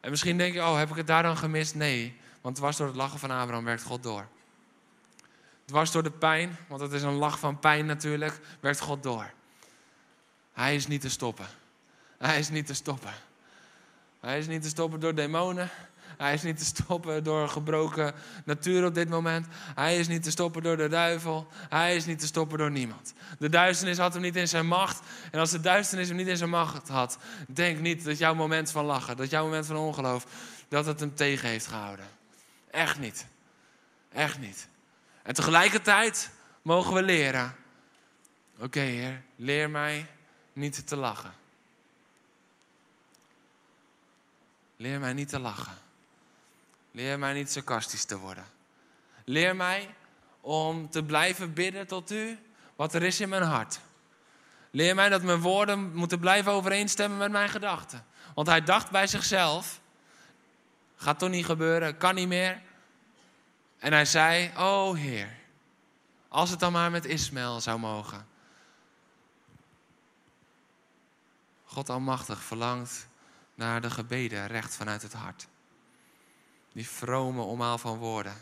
En 0.00 0.10
misschien 0.10 0.38
denk 0.38 0.54
je, 0.54 0.60
oh, 0.60 0.78
heb 0.78 0.90
ik 0.90 0.96
het 0.96 1.06
daar 1.06 1.22
dan 1.22 1.36
gemist? 1.36 1.74
Nee, 1.74 2.16
want 2.40 2.56
dwars 2.56 2.76
door 2.76 2.86
het 2.86 2.96
lachen 2.96 3.18
van 3.18 3.30
Abraham 3.30 3.64
werkt 3.64 3.82
God 3.82 4.02
door. 4.02 4.26
Dwars 5.64 5.90
door 5.90 6.02
de 6.02 6.10
pijn, 6.10 6.56
want 6.68 6.80
het 6.80 6.92
is 6.92 7.02
een 7.02 7.14
lach 7.14 7.38
van 7.38 7.58
pijn 7.58 7.86
natuurlijk, 7.86 8.40
werkt 8.60 8.80
God 8.80 9.02
door. 9.02 9.30
Hij 10.52 10.74
is 10.74 10.86
niet 10.86 11.00
te 11.00 11.10
stoppen. 11.10 11.46
Hij 12.18 12.38
is 12.38 12.48
niet 12.48 12.66
te 12.66 12.74
stoppen. 12.74 13.12
Hij 14.20 14.38
is 14.38 14.46
niet 14.46 14.62
te 14.62 14.68
stoppen 14.68 15.00
door 15.00 15.14
demonen. 15.14 15.70
Hij 16.20 16.34
is 16.34 16.42
niet 16.42 16.58
te 16.58 16.64
stoppen 16.64 17.24
door 17.24 17.48
gebroken 17.48 18.14
natuur 18.44 18.84
op 18.84 18.94
dit 18.94 19.08
moment. 19.08 19.46
Hij 19.74 19.98
is 19.98 20.08
niet 20.08 20.22
te 20.22 20.30
stoppen 20.30 20.62
door 20.62 20.76
de 20.76 20.88
duivel. 20.88 21.46
Hij 21.68 21.96
is 21.96 22.06
niet 22.06 22.18
te 22.18 22.26
stoppen 22.26 22.58
door 22.58 22.70
niemand. 22.70 23.12
De 23.38 23.48
duisternis 23.48 23.98
had 23.98 24.12
hem 24.12 24.22
niet 24.22 24.36
in 24.36 24.48
zijn 24.48 24.66
macht. 24.66 25.00
En 25.30 25.40
als 25.40 25.50
de 25.50 25.60
duisternis 25.60 26.08
hem 26.08 26.16
niet 26.16 26.26
in 26.26 26.36
zijn 26.36 26.50
macht 26.50 26.88
had, 26.88 27.18
denk 27.48 27.80
niet 27.80 28.04
dat 28.04 28.18
jouw 28.18 28.34
moment 28.34 28.70
van 28.70 28.84
lachen, 28.84 29.16
dat 29.16 29.30
jouw 29.30 29.44
moment 29.44 29.66
van 29.66 29.76
ongeloof, 29.76 30.26
dat 30.68 30.86
het 30.86 31.00
hem 31.00 31.14
tegen 31.14 31.48
heeft 31.48 31.66
gehouden. 31.66 32.06
Echt 32.70 32.98
niet. 32.98 33.26
Echt 34.12 34.38
niet. 34.38 34.68
En 35.22 35.34
tegelijkertijd 35.34 36.30
mogen 36.62 36.94
we 36.94 37.02
leren. 37.02 37.54
Oké, 38.58 38.80
Heer, 38.80 39.22
leer 39.36 39.70
mij 39.70 40.06
niet 40.52 40.86
te 40.86 40.96
lachen. 40.96 41.32
Leer 44.76 45.00
mij 45.00 45.12
niet 45.12 45.28
te 45.28 45.38
lachen. 45.38 45.88
Leer 47.00 47.18
mij 47.18 47.32
niet 47.32 47.50
sarcastisch 47.50 48.04
te 48.04 48.18
worden. 48.18 48.44
Leer 49.24 49.56
mij 49.56 49.94
om 50.40 50.90
te 50.90 51.04
blijven 51.04 51.52
bidden 51.52 51.86
tot 51.86 52.10
u 52.10 52.38
wat 52.76 52.94
er 52.94 53.02
is 53.02 53.20
in 53.20 53.28
mijn 53.28 53.42
hart. 53.42 53.80
Leer 54.70 54.94
mij 54.94 55.08
dat 55.08 55.22
mijn 55.22 55.40
woorden 55.40 55.94
moeten 55.94 56.18
blijven 56.18 56.52
overeenstemmen 56.52 57.18
met 57.18 57.30
mijn 57.30 57.48
gedachten. 57.48 58.04
Want 58.34 58.48
hij 58.48 58.64
dacht 58.64 58.90
bij 58.90 59.06
zichzelf: 59.06 59.80
gaat 60.96 61.18
toch 61.18 61.30
niet 61.30 61.44
gebeuren, 61.44 61.96
kan 61.96 62.14
niet 62.14 62.28
meer. 62.28 62.62
En 63.78 63.92
hij 63.92 64.04
zei: 64.04 64.52
Oh 64.56 64.96
Heer, 64.96 65.36
als 66.28 66.50
het 66.50 66.60
dan 66.60 66.72
maar 66.72 66.90
met 66.90 67.04
Ismaël 67.04 67.60
zou 67.60 67.78
mogen. 67.78 68.26
God 71.64 71.88
Almachtig 71.88 72.42
verlangt 72.42 73.08
naar 73.54 73.80
de 73.80 73.90
gebeden 73.90 74.46
recht 74.46 74.76
vanuit 74.76 75.02
het 75.02 75.12
hart. 75.12 75.48
Die 76.72 76.88
vrome 76.88 77.42
omhaal 77.42 77.78
van 77.78 77.98
woorden. 77.98 78.34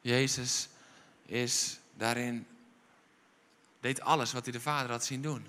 Jezus 0.00 0.68
is 1.26 1.78
daarin, 1.94 2.46
deed 3.80 4.00
alles 4.00 4.32
wat 4.32 4.44
hij 4.44 4.52
de 4.52 4.60
Vader 4.60 4.90
had 4.90 5.04
zien 5.04 5.22
doen. 5.22 5.46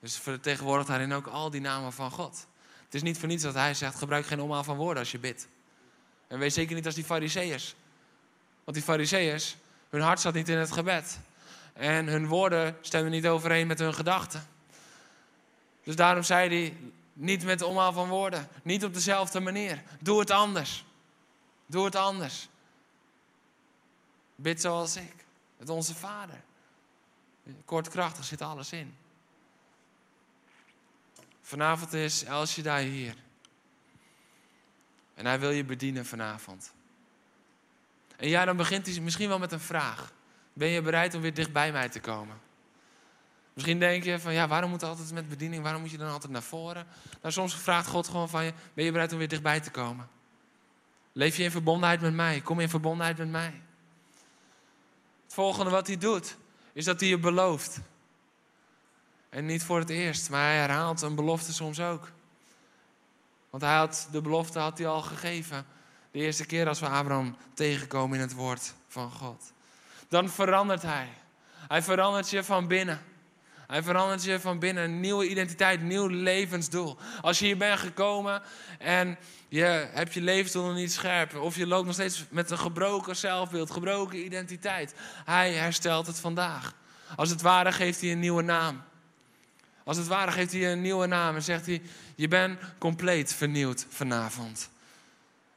Dus 0.00 0.16
vertegenwoordigt 0.16 0.88
daarin 0.88 1.12
ook 1.12 1.26
al 1.26 1.50
die 1.50 1.60
namen 1.60 1.92
van 1.92 2.10
God. 2.10 2.46
Het 2.84 2.94
is 2.94 3.02
niet 3.02 3.18
voor 3.18 3.28
niets 3.28 3.42
dat 3.42 3.54
hij 3.54 3.74
zegt, 3.74 3.98
gebruik 3.98 4.26
geen 4.26 4.40
omhaal 4.40 4.64
van 4.64 4.76
woorden 4.76 4.98
als 4.98 5.12
je 5.12 5.18
bidt. 5.18 5.48
En 6.26 6.38
wees 6.38 6.54
zeker 6.54 6.74
niet 6.74 6.86
als 6.86 6.94
die 6.94 7.04
fariseeërs. 7.04 7.74
Want 8.64 8.76
die 8.76 8.86
fariseeërs, 8.86 9.56
hun 9.90 10.00
hart 10.00 10.20
zat 10.20 10.34
niet 10.34 10.48
in 10.48 10.58
het 10.58 10.72
gebed. 10.72 11.18
En 11.72 12.06
hun 12.06 12.26
woorden 12.26 12.76
stemmen 12.80 13.10
niet 13.10 13.26
overeen 13.26 13.66
met 13.66 13.78
hun 13.78 13.94
gedachten. 13.94 14.46
Dus 15.84 15.96
daarom 15.96 16.22
zei 16.22 16.48
hij, 16.48 16.76
niet 17.12 17.44
met 17.44 17.62
omhaal 17.62 17.92
van 17.92 18.08
woorden. 18.08 18.48
Niet 18.62 18.84
op 18.84 18.94
dezelfde 18.94 19.40
manier. 19.40 19.82
Doe 20.00 20.20
het 20.20 20.30
anders. 20.30 20.84
Doe 21.66 21.84
het 21.84 21.94
anders. 21.94 22.48
Bid 24.36 24.60
zoals 24.60 24.96
ik. 24.96 25.24
Met 25.56 25.68
onze 25.68 25.94
Vader. 25.94 26.42
Kortkrachtig 27.64 28.24
zit 28.24 28.42
alles 28.42 28.72
in. 28.72 28.96
Vanavond 31.42 31.92
is 31.92 32.24
El 32.24 32.46
Shaddai 32.46 32.88
hier. 32.88 33.14
En 35.14 35.26
hij 35.26 35.40
wil 35.40 35.50
je 35.50 35.64
bedienen 35.64 36.06
vanavond. 36.06 36.72
En 38.16 38.28
ja, 38.28 38.44
dan 38.44 38.56
begint 38.56 38.86
hij 38.86 39.00
misschien 39.00 39.28
wel 39.28 39.38
met 39.38 39.52
een 39.52 39.60
vraag. 39.60 40.12
Ben 40.52 40.68
je 40.68 40.82
bereid 40.82 41.14
om 41.14 41.20
weer 41.20 41.34
dicht 41.34 41.52
bij 41.52 41.72
mij 41.72 41.88
te 41.88 42.00
komen? 42.00 42.40
Misschien 43.52 43.78
denk 43.78 44.04
je 44.04 44.18
van 44.20 44.32
ja, 44.32 44.48
waarom 44.48 44.70
moet 44.70 44.82
altijd 44.82 45.12
met 45.12 45.28
bediening? 45.28 45.62
Waarom 45.62 45.80
moet 45.80 45.90
je 45.90 45.98
dan 45.98 46.10
altijd 46.10 46.32
naar 46.32 46.42
voren? 46.42 46.86
Nou, 47.20 47.32
soms 47.32 47.54
vraagt 47.54 47.86
God 47.86 48.08
gewoon 48.08 48.28
van 48.28 48.44
je: 48.44 48.52
ben 48.74 48.84
je 48.84 48.92
bereid 48.92 49.12
om 49.12 49.18
weer 49.18 49.28
dichtbij 49.28 49.60
te 49.60 49.70
komen? 49.70 50.08
Leef 51.16 51.36
je 51.36 51.42
in 51.42 51.50
verbondenheid 51.50 52.00
met 52.00 52.14
mij? 52.14 52.40
Kom 52.40 52.60
in 52.60 52.68
verbondenheid 52.68 53.18
met 53.18 53.30
mij. 53.30 53.62
Het 55.24 55.34
volgende 55.34 55.70
wat 55.70 55.86
hij 55.86 55.98
doet, 55.98 56.36
is 56.72 56.84
dat 56.84 57.00
hij 57.00 57.08
je 57.08 57.18
belooft. 57.18 57.80
En 59.28 59.46
niet 59.46 59.62
voor 59.62 59.78
het 59.78 59.90
eerst, 59.90 60.30
maar 60.30 60.44
hij 60.44 60.56
herhaalt 60.56 61.02
een 61.02 61.14
belofte 61.14 61.52
soms 61.52 61.80
ook. 61.80 62.10
Want 63.50 63.62
hij 63.62 63.74
had, 63.74 64.08
de 64.10 64.20
belofte 64.20 64.58
had 64.58 64.78
hij 64.78 64.86
al 64.86 65.02
gegeven. 65.02 65.66
De 66.10 66.18
eerste 66.18 66.46
keer 66.46 66.68
als 66.68 66.80
we 66.80 66.88
Abraham 66.88 67.36
tegenkomen 67.54 68.16
in 68.16 68.22
het 68.22 68.34
woord 68.34 68.74
van 68.88 69.10
God. 69.10 69.52
Dan 70.08 70.28
verandert 70.28 70.82
hij. 70.82 71.08
Hij 71.68 71.82
verandert 71.82 72.30
je 72.30 72.44
van 72.44 72.66
binnen. 72.66 73.02
Hij 73.66 73.82
verandert 73.82 74.24
je 74.24 74.40
van 74.40 74.58
binnen. 74.58 74.84
Een 74.84 75.00
nieuwe 75.00 75.28
identiteit, 75.28 75.80
een 75.80 75.86
nieuw 75.86 76.06
levensdoel. 76.06 76.96
Als 77.20 77.38
je 77.38 77.44
hier 77.44 77.56
bent 77.56 77.78
gekomen 77.78 78.42
en 78.78 79.18
je 79.54 79.88
hebt 79.92 80.14
je 80.14 80.20
levensdoel 80.20 80.64
nog 80.64 80.74
niet 80.74 80.92
scherp. 80.92 81.34
Of 81.34 81.56
je 81.56 81.66
loopt 81.66 81.84
nog 81.84 81.94
steeds 81.94 82.24
met 82.30 82.50
een 82.50 82.58
gebroken 82.58 83.16
zelfbeeld, 83.16 83.70
gebroken 83.70 84.24
identiteit. 84.24 84.94
Hij 85.24 85.52
herstelt 85.52 86.06
het 86.06 86.18
vandaag. 86.18 86.74
Als 87.16 87.30
het 87.30 87.42
ware 87.42 87.72
geeft 87.72 88.00
hij 88.00 88.12
een 88.12 88.18
nieuwe 88.18 88.42
naam. 88.42 88.82
Als 89.84 89.96
het 89.96 90.06
ware 90.06 90.30
geeft 90.30 90.52
hij 90.52 90.72
een 90.72 90.80
nieuwe 90.80 91.06
naam 91.06 91.34
en 91.34 91.42
zegt 91.42 91.66
hij: 91.66 91.82
Je 92.14 92.28
bent 92.28 92.60
compleet 92.78 93.34
vernieuwd 93.34 93.86
vanavond. 93.88 94.70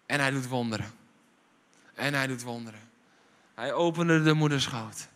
En 0.05 0.19
hij 0.19 0.31
doet 0.31 0.47
wonderen. 0.47 0.91
En 1.95 2.13
hij 2.13 2.27
doet 2.27 2.41
wonderen. 2.41 2.81
Hij 3.55 3.73
opende 3.73 4.23
de 4.23 4.33
moederschoot. 4.33 5.07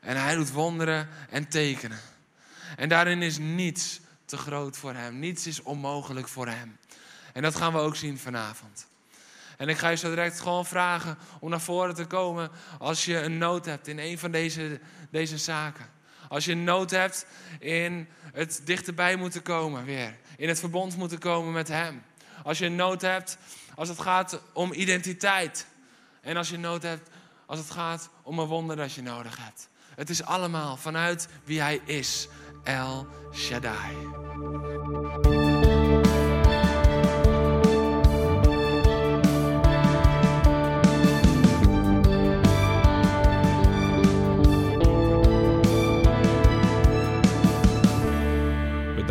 En 0.00 0.16
hij 0.16 0.34
doet 0.34 0.52
wonderen 0.52 1.08
en 1.30 1.48
tekenen. 1.48 2.00
En 2.76 2.88
daarin 2.88 3.22
is 3.22 3.38
niets 3.38 4.00
te 4.24 4.36
groot 4.36 4.76
voor 4.76 4.94
hem. 4.94 5.18
Niets 5.18 5.46
is 5.46 5.62
onmogelijk 5.62 6.28
voor 6.28 6.48
hem. 6.48 6.78
En 7.32 7.42
dat 7.42 7.56
gaan 7.56 7.72
we 7.72 7.78
ook 7.78 7.96
zien 7.96 8.18
vanavond. 8.18 8.86
En 9.56 9.68
ik 9.68 9.78
ga 9.78 9.88
je 9.88 9.96
zo 9.96 10.08
direct 10.08 10.40
gewoon 10.40 10.66
vragen 10.66 11.18
om 11.40 11.50
naar 11.50 11.60
voren 11.60 11.94
te 11.94 12.04
komen 12.04 12.50
als 12.78 13.04
je 13.04 13.16
een 13.16 13.38
nood 13.38 13.64
hebt 13.64 13.88
in 13.88 13.98
een 13.98 14.18
van 14.18 14.30
deze, 14.30 14.80
deze 15.10 15.38
zaken. 15.38 15.90
Als 16.28 16.44
je 16.44 16.52
een 16.52 16.64
nood 16.64 16.90
hebt 16.90 17.26
in 17.58 18.08
het 18.32 18.60
dichterbij 18.64 19.16
moeten 19.16 19.42
komen 19.42 19.84
weer. 19.84 20.16
In 20.36 20.48
het 20.48 20.58
verbond 20.58 20.96
moeten 20.96 21.18
komen 21.18 21.52
met 21.52 21.68
Hem. 21.68 22.02
Als 22.42 22.58
je 22.58 22.66
een 22.66 22.76
nood 22.76 23.02
hebt 23.02 23.38
als 23.74 23.88
het 23.88 24.00
gaat 24.00 24.40
om 24.52 24.72
identiteit. 24.72 25.66
En 26.20 26.36
als 26.36 26.48
je 26.48 26.58
nood 26.58 26.82
hebt 26.82 27.10
als 27.46 27.58
het 27.58 27.70
gaat 27.70 28.08
om 28.22 28.38
een 28.38 28.46
wonder 28.46 28.76
dat 28.76 28.92
je 28.92 29.02
nodig 29.02 29.36
hebt. 29.38 29.68
Het 29.94 30.10
is 30.10 30.24
allemaal 30.24 30.76
vanuit 30.76 31.28
wie 31.44 31.60
Hij 31.60 31.80
is. 31.84 32.28
El 32.64 33.06
Shaddai. 33.32 33.96